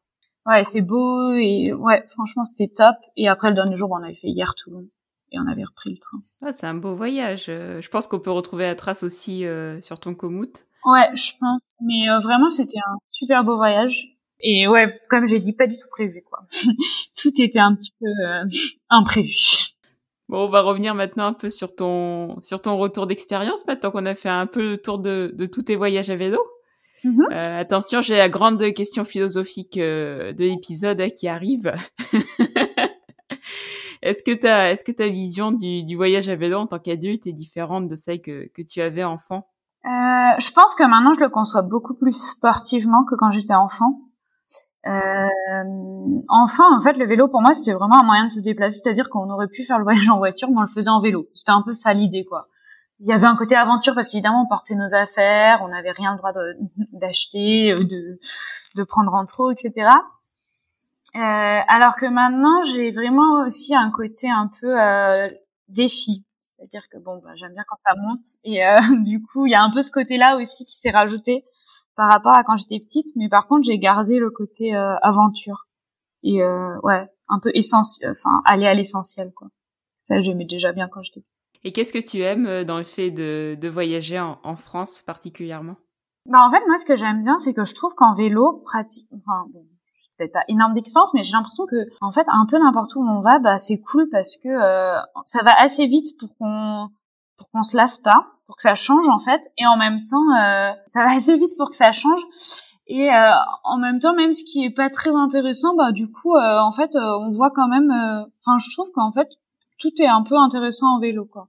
[0.45, 2.97] Ouais, c'est beau et ouais, franchement, c'était top.
[3.15, 4.85] Et après, le dernier jour, on avait fait hier Toulon
[5.31, 6.17] et on avait repris le train.
[6.41, 7.45] Ah, c'est un beau voyage.
[7.47, 10.65] Euh, je pense qu'on peut retrouver la trace aussi euh, sur ton Komoot.
[10.85, 11.73] Ouais, je pense.
[11.79, 14.17] Mais euh, vraiment, c'était un super beau voyage.
[14.41, 16.45] Et ouais, comme j'ai dit, pas du tout prévu, quoi.
[17.17, 18.07] tout était un petit peu
[18.89, 19.69] imprévu.
[20.27, 24.05] Bon, on va revenir maintenant un peu sur ton sur ton retour d'expérience maintenant qu'on
[24.05, 26.39] a fait un peu le tour de, de tous tes voyages à vélo.
[27.03, 27.25] Mhm.
[27.31, 31.73] Euh, attention, j'ai la grande question philosophique euh, de l'épisode hein, qui arrive.
[34.01, 37.27] est-ce que ta, est-ce que ta vision du, du, voyage à vélo en tant qu'adulte
[37.27, 39.47] est différente de celle que, que tu avais enfant?
[39.85, 43.99] Euh, Je pense que maintenant je le conçois beaucoup plus sportivement que quand j'étais enfant.
[44.85, 45.27] Euh,
[46.27, 49.09] enfin, en fait, le vélo pour moi c'était vraiment un moyen de se déplacer, c'est-à-dire
[49.09, 51.27] qu'on aurait pu faire le voyage en voiture, mais on le faisait en vélo.
[51.33, 52.47] C'était un peu ça l'idée, quoi
[52.99, 56.11] il y avait un côté aventure parce qu'évidemment on portait nos affaires, on n'avait rien
[56.13, 56.33] le droit
[56.93, 58.19] d'acheter, euh, de,
[58.75, 59.89] de prendre en trop, etc.
[61.15, 65.29] Euh, alors que maintenant j'ai vraiment aussi un côté un peu euh,
[65.67, 69.51] défi, c'est-à-dire que bon, bah, j'aime bien quand ça monte et euh, du coup il
[69.51, 71.45] y a un peu ce côté-là aussi qui s'est rajouté
[71.95, 75.67] par rapport à quand j'étais petite, mais par contre j'ai gardé le côté euh, aventure
[76.23, 79.49] et ouais un peu essentiel, enfin aller à l'essentiel quoi.
[80.01, 81.23] Ça j'aimais déjà bien quand j'étais
[81.63, 85.01] et qu'est-ce que tu aimes euh, dans le fait de, de voyager en, en, France
[85.01, 85.75] particulièrement?
[86.25, 89.07] Bah en fait moi ce que j'aime bien c'est que je trouve qu'en vélo pratique,
[89.13, 89.65] enfin bon,
[90.17, 93.19] peut-être pas énorme d'expérience mais j'ai l'impression que en fait un peu n'importe où on
[93.19, 96.89] va bah c'est cool parce que euh, ça va assez vite pour qu'on
[97.37, 100.35] pour qu'on se lasse pas, pour que ça change en fait et en même temps
[100.39, 102.21] euh, ça va assez vite pour que ça change
[102.87, 103.31] et euh,
[103.63, 106.71] en même temps, même ce qui est pas très intéressant, bah du coup, euh, en
[106.71, 107.89] fait, euh, on voit quand même.
[107.91, 109.27] Enfin, je trouve qu'en fait,
[109.79, 111.47] tout est un peu intéressant en vélo, quoi.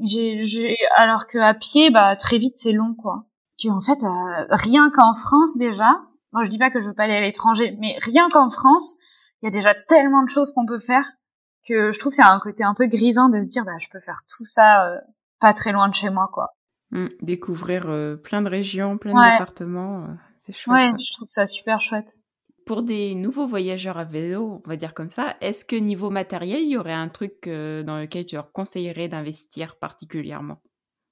[0.00, 3.24] J'ai, j'ai, alors que à pied, bah très vite c'est long quoi.
[3.62, 6.00] Que en fait, euh, rien qu'en France déjà,
[6.32, 8.96] moi je dis pas que je veux pas aller à l'étranger, mais rien qu'en France,
[9.40, 11.04] il y a déjà tellement de choses qu'on peut faire
[11.68, 14.00] que je trouve c'est un côté un peu grisant de se dire bah je peux
[14.00, 14.98] faire tout ça euh,
[15.40, 16.54] pas très loin de chez moi quoi.
[16.90, 20.92] Mmh, découvrir euh, plein de régions, plein de départements, c'est chouette.
[20.92, 22.18] Ouais, je trouve ça super chouette.
[22.66, 26.60] Pour des nouveaux voyageurs à vélo, on va dire comme ça, est-ce que niveau matériel,
[26.62, 30.58] il y aurait un truc euh, dans lequel tu leur conseillerais d'investir particulièrement?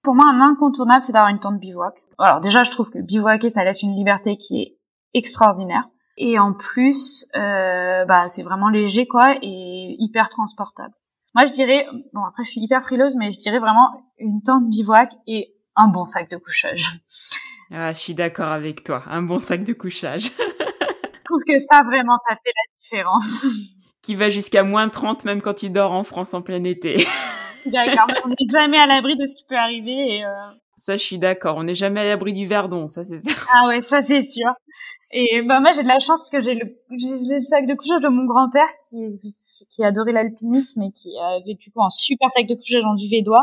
[0.03, 1.95] Pour moi, un incontournable, c'est d'avoir une tente bivouac.
[2.19, 4.79] Alors déjà, je trouve que bivouaquer, ça laisse une liberté qui est
[5.13, 5.89] extraordinaire.
[6.17, 10.95] Et en plus, euh, bah, c'est vraiment léger, quoi, et hyper transportable.
[11.35, 13.89] Moi, je dirais, bon, après, je suis hyper frileuse, mais je dirais vraiment
[14.19, 17.01] une tente bivouac et un bon sac de couchage.
[17.71, 19.03] Ah, je suis d'accord avec toi.
[19.07, 20.33] Un bon sac de couchage.
[21.51, 23.47] que ça, vraiment, ça fait la différence.
[24.03, 26.97] Qui va jusqu'à moins 30 même quand tu dors en France en plein été.
[27.67, 30.17] D'accord, on n'est jamais à l'abri de ce qui peut arriver.
[30.17, 30.31] Et euh...
[30.77, 31.57] Ça, je suis d'accord.
[31.59, 33.47] On n'est jamais à l'abri du verdon, ça c'est sûr.
[33.55, 34.51] Ah ouais, ça c'est sûr.
[35.13, 38.09] Et bah moi j'ai de la chance parce que j'ai le, sac de couchage de
[38.09, 39.35] mon grand-père qui
[39.69, 43.43] qui adorait l'alpinisme et qui avait du coup un super sac de couchage en duvet-doigt.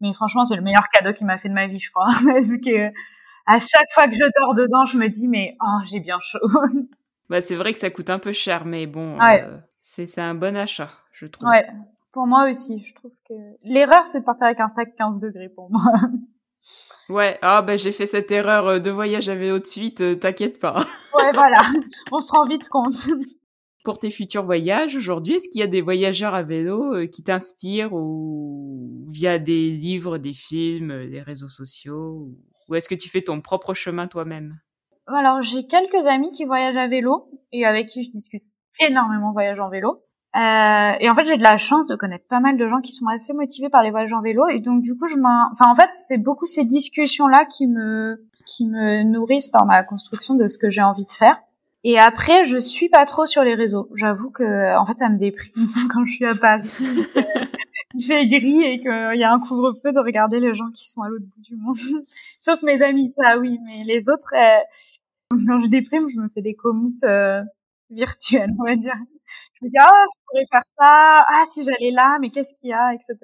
[0.00, 2.56] Mais franchement c'est le meilleur cadeau qu'il m'a fait de ma vie je crois parce
[2.64, 2.92] que
[3.46, 6.38] à chaque fois que je dors dedans je me dis mais oh j'ai bien chaud.
[7.30, 10.34] Bah c'est vrai que ça coûte un peu cher mais bon euh, c'est c'est un
[10.34, 11.48] bon achat je trouve.
[11.48, 11.66] Ouais
[12.12, 15.48] pour moi aussi je trouve que l'erreur c'est de partir avec un sac 15 degrés
[15.48, 15.80] pour moi.
[17.08, 20.14] Ouais, ah bah j'ai fait cette erreur euh, de voyage à vélo de suite, euh,
[20.14, 20.84] t'inquiète pas.
[21.14, 21.58] ouais, voilà,
[22.12, 22.92] on se rend vite compte.
[23.82, 27.22] Pour tes futurs voyages aujourd'hui, est-ce qu'il y a des voyageurs à vélo euh, qui
[27.22, 32.28] t'inspirent ou via des livres, des films, des réseaux sociaux
[32.68, 34.60] ou est-ce que tu fais ton propre chemin toi-même?
[35.14, 38.44] Alors j'ai quelques amis qui voyagent à vélo et avec qui je discute
[38.80, 40.02] énormément voyage en vélo.
[40.36, 42.92] Euh, et en fait, j'ai de la chance de connaître pas mal de gens qui
[42.92, 44.46] sont assez motivés par les voyages en vélo.
[44.48, 45.50] Et donc, du coup, je m'en...
[45.50, 50.34] Enfin, en fait, c'est beaucoup ces discussions-là qui me qui me nourrissent dans ma construction
[50.34, 51.38] de ce que j'ai envie de faire.
[51.82, 53.88] Et après, je suis pas trop sur les réseaux.
[53.94, 56.68] J'avoue que, en fait, ça me déprime quand je suis à Paris.
[57.94, 61.02] Il fait gris et qu'il y a un couvre-feu de regarder les gens qui sont
[61.02, 61.76] à l'autre bout du monde.
[62.38, 64.60] Sauf mes amis, ça oui, mais les autres, euh,
[65.46, 67.42] quand je déprime, je me fais des commutes euh,
[67.90, 68.94] virtuelles, on va dire.
[69.54, 71.24] Je me dis ah je pourrais faire ça.
[71.28, 73.16] Ah si j'allais là mais qu'est-ce qu'il y a etc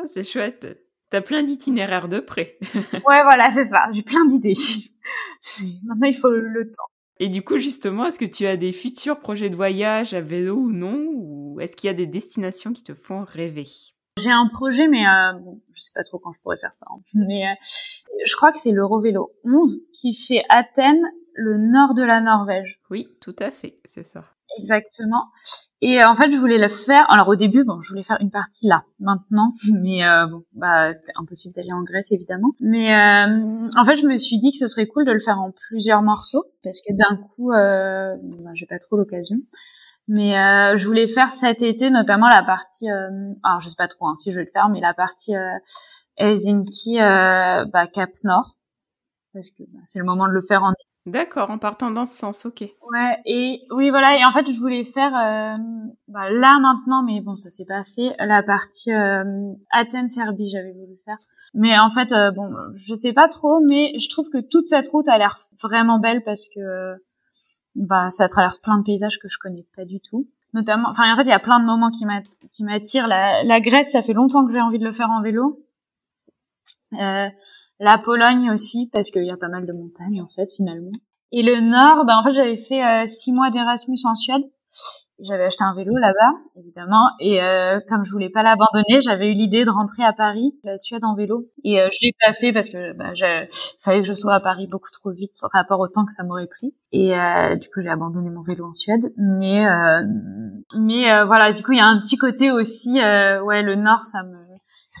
[0.00, 0.84] ah c'est chouette.
[1.10, 2.58] T'as plein d'itinéraires de près.
[3.06, 3.86] Ouais voilà c'est ça.
[3.92, 4.54] J'ai plein d'idées.
[5.84, 6.86] Maintenant il faut le, temps.
[7.20, 10.54] Et du coup justement est-ce que tu as des futurs projets de voyage à vélo
[10.54, 13.66] ou non ou est-ce qu'il y a des destinations qui te font rêver?
[14.18, 16.86] J'ai un projet, mais euh, bon, je sais pas trop quand je pourrais faire ça.
[16.90, 17.00] Hein.
[17.14, 17.54] Mais euh,
[18.26, 21.04] je crois que c'est l'Eurovélo 11 qui fait Athènes,
[21.34, 22.80] le nord de la Norvège.
[22.90, 24.24] Oui, tout à fait, c'est ça.
[24.58, 25.26] Exactement.
[25.80, 27.06] Et euh, en fait, je voulais le faire.
[27.10, 30.92] Alors au début, bon, je voulais faire une partie là, maintenant, mais euh, bon, bah
[30.92, 32.52] c'était impossible d'aller en Grèce évidemment.
[32.60, 35.52] Mais en fait, je me suis dit que ce serait cool de le faire en
[35.68, 39.36] plusieurs morceaux parce que d'un coup, bah, j'ai pas trop l'occasion.
[40.08, 40.32] Mais
[40.76, 42.88] je voulais faire cet été, notamment la partie.
[42.88, 45.34] alors je sais pas trop hein, si je vais le faire, mais la partie
[46.16, 48.56] Helsinki, bah, Cap Nord,
[49.34, 50.72] parce que bah, c'est le moment de le faire en
[51.08, 52.60] D'accord, en partant dans ce sens, ok.
[52.60, 55.56] Ouais, et oui, voilà, et en fait, je voulais faire euh,
[56.06, 59.24] bah, là maintenant, mais bon, ça s'est pas fait, la partie euh,
[59.72, 61.16] Athènes-Serbie, j'avais voulu faire.
[61.54, 64.86] Mais en fait, euh, bon, je sais pas trop, mais je trouve que toute cette
[64.88, 66.60] route a l'air vraiment belle parce que
[67.74, 70.28] bah ça traverse plein de paysages que je connais pas du tout.
[70.54, 72.06] Notamment, enfin en fait, il y a plein de moments qui
[72.64, 73.06] m'attirent.
[73.06, 75.62] La, Grèce, ça fait longtemps que j'ai envie de le faire en vélo.
[76.94, 77.28] Euh,
[77.80, 80.92] la Pologne aussi, parce qu'il y a pas mal de montagnes, en fait, finalement.
[81.32, 84.42] Et le Nord, ben, en fait, j'avais fait euh, six mois d'Erasmus en Suède.
[85.20, 87.04] J'avais acheté un vélo là-bas, évidemment.
[87.20, 90.78] Et euh, comme je voulais pas l'abandonner, j'avais eu l'idée de rentrer à Paris, la
[90.78, 91.46] Suède en vélo.
[91.64, 93.48] Et euh, je l'ai pas fait parce que bah, il
[93.80, 96.22] fallait que je sois à Paris beaucoup trop vite par rapport au temps que ça
[96.22, 96.74] m'aurait pris.
[96.92, 97.12] Et
[97.60, 99.12] du coup, j'ai abandonné mon vélo en Suède.
[99.16, 99.64] Mais
[100.78, 104.22] mais voilà, du coup, il y a un petit côté aussi, ouais, le Nord, ça
[104.22, 104.38] me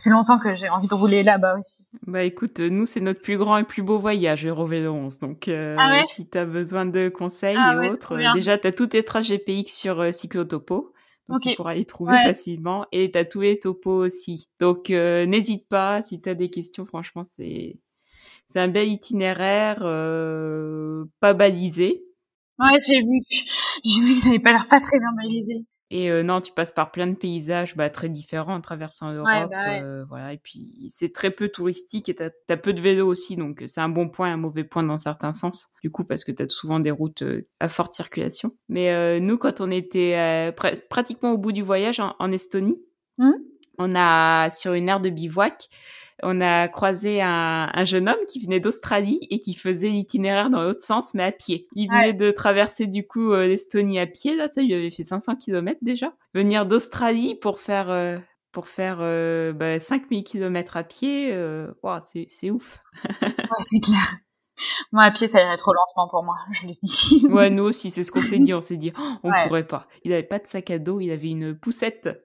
[0.08, 1.88] fait longtemps que j'ai envie de rouler là-bas aussi.
[2.06, 5.18] Bah écoute, nous c'est notre plus grand et plus beau voyage, Eurovélo 11.
[5.18, 8.72] Donc euh, ah si tu as besoin de conseils ah et autres, déjà tu as
[8.72, 10.92] tous tes trajets PX sur euh, Cyclotopo.
[11.28, 14.48] Donc tu pourras les trouver facilement et tu as tous les topos aussi.
[14.60, 17.78] Donc euh, n'hésite pas si tu as des questions, franchement c'est
[18.46, 22.02] c'est un bel itinéraire euh, pas balisé.
[22.58, 23.20] Ouais, j'ai vu.
[23.84, 25.64] J'ai vu que ça n'avait pas l'air pas très bien balisé.
[25.90, 29.50] Et euh, non, tu passes par plein de paysages bah, très différents en traversant l'Europe.
[29.50, 30.34] Bah euh, voilà.
[30.34, 33.36] Et puis, c'est très peu touristique et tu as, peu de vélos aussi.
[33.36, 35.68] Donc, c'est un bon point et un mauvais point dans certains sens.
[35.82, 38.52] Du coup, parce que tu as souvent des routes euh, à forte circulation.
[38.68, 40.52] Mais nous, quand on était
[40.90, 42.82] pratiquement au bout du voyage en, Estonie,
[43.16, 43.30] mmh.
[43.78, 45.68] on a, sur une aire de bivouac,
[46.22, 50.62] on a croisé un, un jeune homme qui venait d'Australie et qui faisait l'itinéraire dans
[50.62, 51.66] l'autre sens, mais à pied.
[51.74, 55.04] Il venait de traverser du coup euh, l'Estonie à pied, là, ça lui avait fait
[55.04, 56.12] 500 km déjà.
[56.34, 58.18] Venir d'Australie pour faire euh,
[58.52, 62.80] pour faire euh, bah, 5000 km à pied, euh, wow, c'est ouf.
[63.22, 64.02] ouais, c'est clair.
[64.90, 67.26] Moi, à pied, ça irait trop lentement pour moi, je l'ai dit.
[67.30, 68.52] ouais, nous aussi, c'est ce qu'on s'est dit.
[68.54, 69.86] On s'est dit, oh, on pourrait pas.
[70.02, 72.24] Il avait pas de sac à dos, il avait une poussette.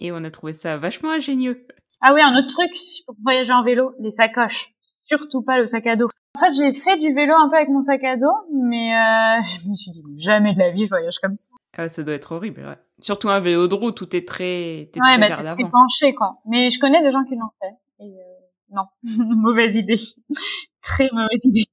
[0.00, 1.66] Et on a trouvé ça vachement ingénieux.
[2.02, 2.72] Ah oui, un autre truc
[3.06, 4.74] pour voyager en vélo, les sacoches.
[5.04, 6.08] Surtout pas le sac à dos.
[6.34, 9.42] En fait, j'ai fait du vélo un peu avec mon sac à dos, mais euh,
[9.46, 11.48] je me suis dit, jamais de la vie, je voyage comme ça.
[11.76, 12.78] Ah, ça doit être horrible, ouais.
[13.00, 16.38] Surtout un vélo de route où t'es très, t'es ouais, bah, t'es penché, quoi.
[16.46, 18.04] Mais je connais des gens qui l'ont fait.
[18.04, 18.84] Et euh, non,
[19.36, 20.00] mauvaise idée.
[20.82, 21.64] très mauvaise idée.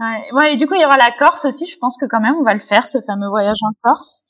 [0.00, 0.32] Ouais.
[0.32, 1.66] ouais, et du coup, il y aura la Corse aussi.
[1.66, 4.24] Je pense que quand même, on va le faire, ce fameux voyage en Corse.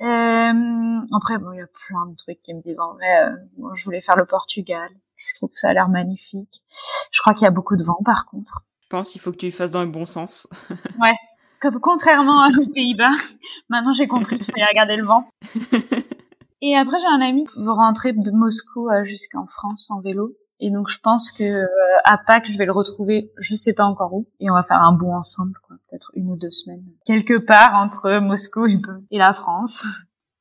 [0.00, 3.74] Euh, après, bon, il y a plein de trucs qui me disent en vrai, euh,
[3.74, 4.88] je voulais faire le Portugal.
[5.16, 6.62] Je trouve que ça a l'air magnifique.
[7.10, 8.62] Je crois qu'il y a beaucoup de vent, par contre.
[8.82, 10.46] Je pense qu'il faut que tu y fasses dans le bon sens.
[11.00, 11.14] ouais.
[11.60, 13.10] Comme, contrairement aux Pays-Bas,
[13.68, 15.28] maintenant j'ai compris qu'il fallait regarder le vent.
[16.60, 20.32] Et après, j'ai un ami qui veut rentrer de Moscou euh, jusqu'en France en vélo.
[20.60, 21.66] Et donc, je pense que euh,
[22.04, 24.82] à Pâques, je vais le retrouver, je sais pas encore où, et on va faire
[24.82, 25.76] un bout ensemble, quoi.
[25.88, 29.86] Peut-être une ou deux semaines, quelque part entre Moscou et, la France.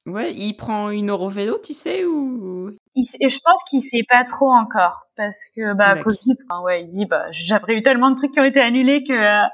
[0.05, 2.71] Ouais, il prend une Eurovélo, tu sais, ou?
[2.95, 7.25] Je pense qu'il sait pas trop encore, parce que bah Covid, ouais, il dit bah
[7.31, 9.47] j'ai eu tellement de trucs qui ont été annulés que euh,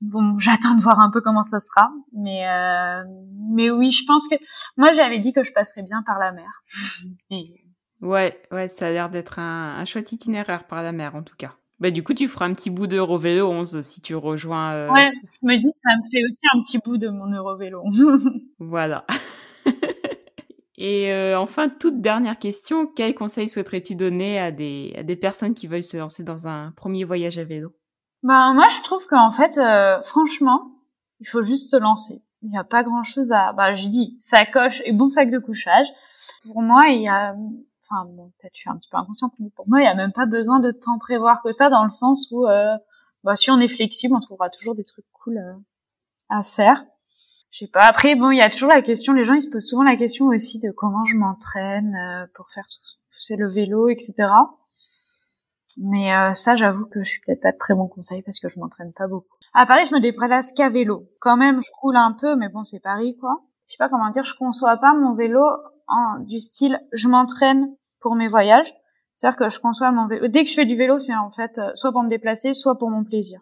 [0.00, 3.04] bon, j'attends de voir un peu comment ça sera, mais euh,
[3.50, 4.34] mais oui, je pense que
[4.76, 6.62] moi j'avais dit que je passerais bien par la mer.
[8.00, 11.34] Ouais, ouais, ça a l'air d'être un, un, chouette itinéraire par la mer en tout
[11.36, 11.54] cas.
[11.80, 14.72] Bah du coup, tu feras un petit bout de Eurovélo 11 si tu rejoins.
[14.72, 14.90] Euh...
[14.90, 17.80] Ouais, je me dis que ça me fait aussi un petit bout de mon Eurovélo
[17.84, 18.06] 11.
[18.58, 19.04] voilà.
[20.80, 25.54] Et euh, enfin, toute dernière question, quel conseil souhaiterais-tu donner à des, à des personnes
[25.54, 27.72] qui veulent se lancer dans un premier voyage à vélo?
[28.22, 30.70] Ben moi, je trouve qu'en fait, euh, franchement,
[31.18, 32.22] il faut juste se lancer.
[32.42, 33.52] Il n'y a pas grand-chose à...
[33.52, 35.88] Bah, je dis sacoche et bon sac de couchage.
[36.44, 37.34] Pour moi, il y a
[37.90, 39.94] enfin bon, peut-être je suis un petit peu inconsciente, mais pour moi, il y a
[39.94, 42.76] même pas besoin de tant prévoir que ça, dans le sens où, euh,
[43.24, 45.54] bah, si on est flexible, on trouvera toujours des trucs cool euh,
[46.28, 46.84] à faire.
[47.50, 47.80] Je sais pas.
[47.80, 49.14] Après, bon, il y a toujours la question.
[49.14, 52.50] Les gens, ils se posent souvent la question aussi de comment je m'entraîne euh, pour
[52.50, 52.64] faire
[53.10, 54.14] c'est le vélo, etc.
[55.76, 58.48] Mais euh, ça, j'avoue que je suis peut-être pas de très bon conseil parce que
[58.48, 59.36] je m'entraîne pas beaucoup.
[59.54, 61.08] À Paris, je me déplace qu'à vélo.
[61.20, 63.42] Quand même, je roule un peu, mais bon, c'est Paris, quoi.
[63.66, 64.24] Je sais pas comment dire.
[64.24, 65.42] Je conçois pas mon vélo
[65.88, 68.72] en, du style je m'entraîne pour mes voyages.
[69.14, 70.28] C'est-à-dire que je conçois mon vélo.
[70.28, 72.78] Dès que je fais du vélo, c'est en fait euh, soit pour me déplacer, soit
[72.78, 73.40] pour mon plaisir.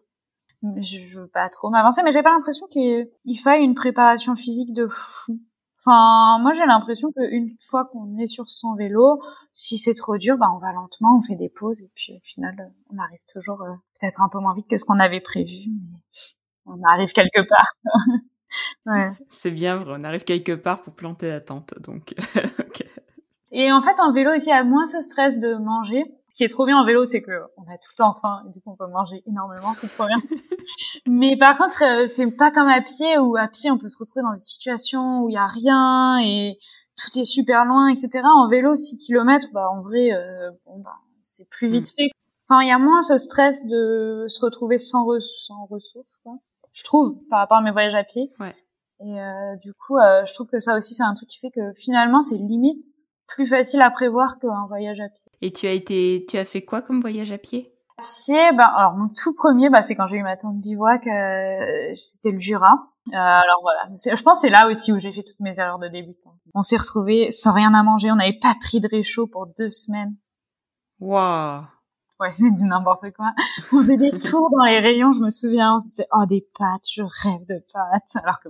[0.80, 4.86] Je, veux pas trop m'avancer, mais j'ai pas l'impression qu'il faille une préparation physique de
[4.86, 5.38] fou.
[5.78, 10.36] Enfin, moi j'ai l'impression qu'une fois qu'on est sur son vélo, si c'est trop dur,
[10.38, 13.62] bah on va lentement, on fait des pauses et puis au final on arrive toujours
[13.62, 15.98] euh, peut-être un peu moins vite que ce qu'on avait prévu, mais
[16.64, 17.70] on arrive quelque part.
[18.86, 19.06] ouais.
[19.28, 22.14] C'est bien vrai, on arrive quelque part pour planter la tente, donc.
[23.58, 26.04] Et en fait, en vélo aussi, il y a moins ce stress de manger.
[26.28, 28.42] Ce qui est trop bien en vélo, c'est que on a tout le temps faim,
[28.46, 30.18] et du coup, on peut manger énormément, c'est trop bien.
[31.06, 33.96] Mais par contre, euh, c'est pas comme à pied, où à pied, on peut se
[33.96, 36.58] retrouver dans des situations où il y a rien, et
[36.98, 38.20] tout est super loin, etc.
[38.24, 41.96] En vélo, 6 km, bah, en vrai, euh, bon, bah, c'est plus vite mm.
[41.96, 42.10] fait.
[42.46, 45.06] Enfin, il y a moins ce stress de se retrouver sans,
[45.46, 46.34] sans ressources, quoi.
[46.74, 48.30] Je trouve, par rapport à mes voyages à pied.
[48.38, 48.54] Ouais.
[49.00, 51.50] Et euh, du coup, euh, je trouve que ça aussi, c'est un truc qui fait
[51.50, 52.84] que finalement, c'est limite
[53.26, 55.32] plus facile à prévoir qu'un voyage à pied.
[55.42, 57.72] Et tu as été, tu as fait quoi comme voyage à pied?
[57.98, 61.06] À pied, bah, alors mon tout premier, bah, c'est quand j'ai eu ma tante bivouac,
[61.06, 62.90] euh, c'était le Jura.
[63.12, 65.88] Euh, alors voilà, je pense c'est là aussi où j'ai fait toutes mes erreurs de
[65.88, 66.34] débutant.
[66.54, 69.70] On s'est retrouvés sans rien à manger, on n'avait pas pris de réchaud pour deux
[69.70, 70.16] semaines.
[70.98, 71.62] Waouh
[72.18, 73.32] Ouais, c'est du n'importe quoi.
[73.72, 76.46] On faisait des tours dans les rayons, je me souviens, on se disait, oh des
[76.58, 78.22] pâtes, je rêve de pâtes.
[78.24, 78.48] Alors que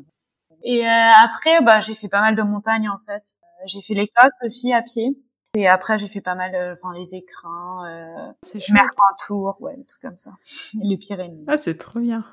[0.62, 3.24] Et euh, après, bah, j'ai fait pas mal de montagnes en fait.
[3.56, 5.16] Euh, j'ai fait les classes aussi à pied.
[5.54, 8.32] Et après, j'ai fait pas mal, euh, enfin, les écrins, euh,
[8.70, 10.32] Mercantour, ouais, des trucs comme ça.
[10.82, 11.44] les Pyrénées.
[11.46, 12.24] Ah, c'est trop bien.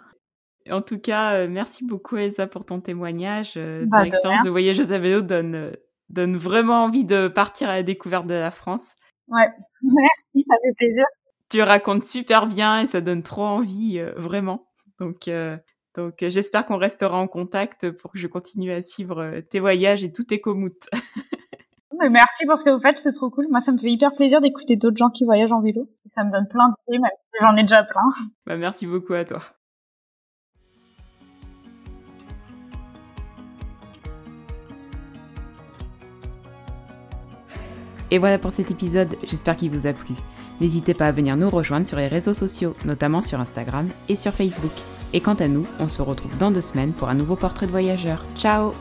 [0.69, 3.55] En tout cas, merci beaucoup Elsa pour ton témoignage.
[3.55, 5.75] Bah, ton expérience de, voyageuse à vélo donne,
[6.09, 8.95] donne vraiment envie de partir à la découverte de la France.
[9.27, 9.49] Ouais,
[9.81, 11.03] merci, ça fait plaisir.
[11.49, 14.69] Tu racontes super bien et ça donne trop envie, vraiment.
[14.99, 15.29] Donc,
[15.95, 19.59] donc euh, j'espère qu'on restera en contact pour que je continue à suivre euh, tes
[19.59, 20.89] voyages et tous tes commutes.
[22.09, 23.47] Merci pour ce que vous faites, c'est trop cool.
[23.49, 25.89] Moi, ça me fait hyper plaisir d'écouter d'autres gens qui voyagent en vélo.
[26.05, 28.01] Et ça me donne plein d'idées, même si j'en ai déjà plein.
[28.45, 29.39] Bah, merci beaucoup à toi.
[38.11, 40.13] Et voilà pour cet épisode, j'espère qu'il vous a plu.
[40.61, 44.33] N'hésitez pas à venir nous rejoindre sur les réseaux sociaux, notamment sur Instagram et sur
[44.33, 44.71] Facebook.
[45.13, 47.71] Et quant à nous, on se retrouve dans deux semaines pour un nouveau portrait de
[47.71, 48.25] voyageur.
[48.35, 48.73] Ciao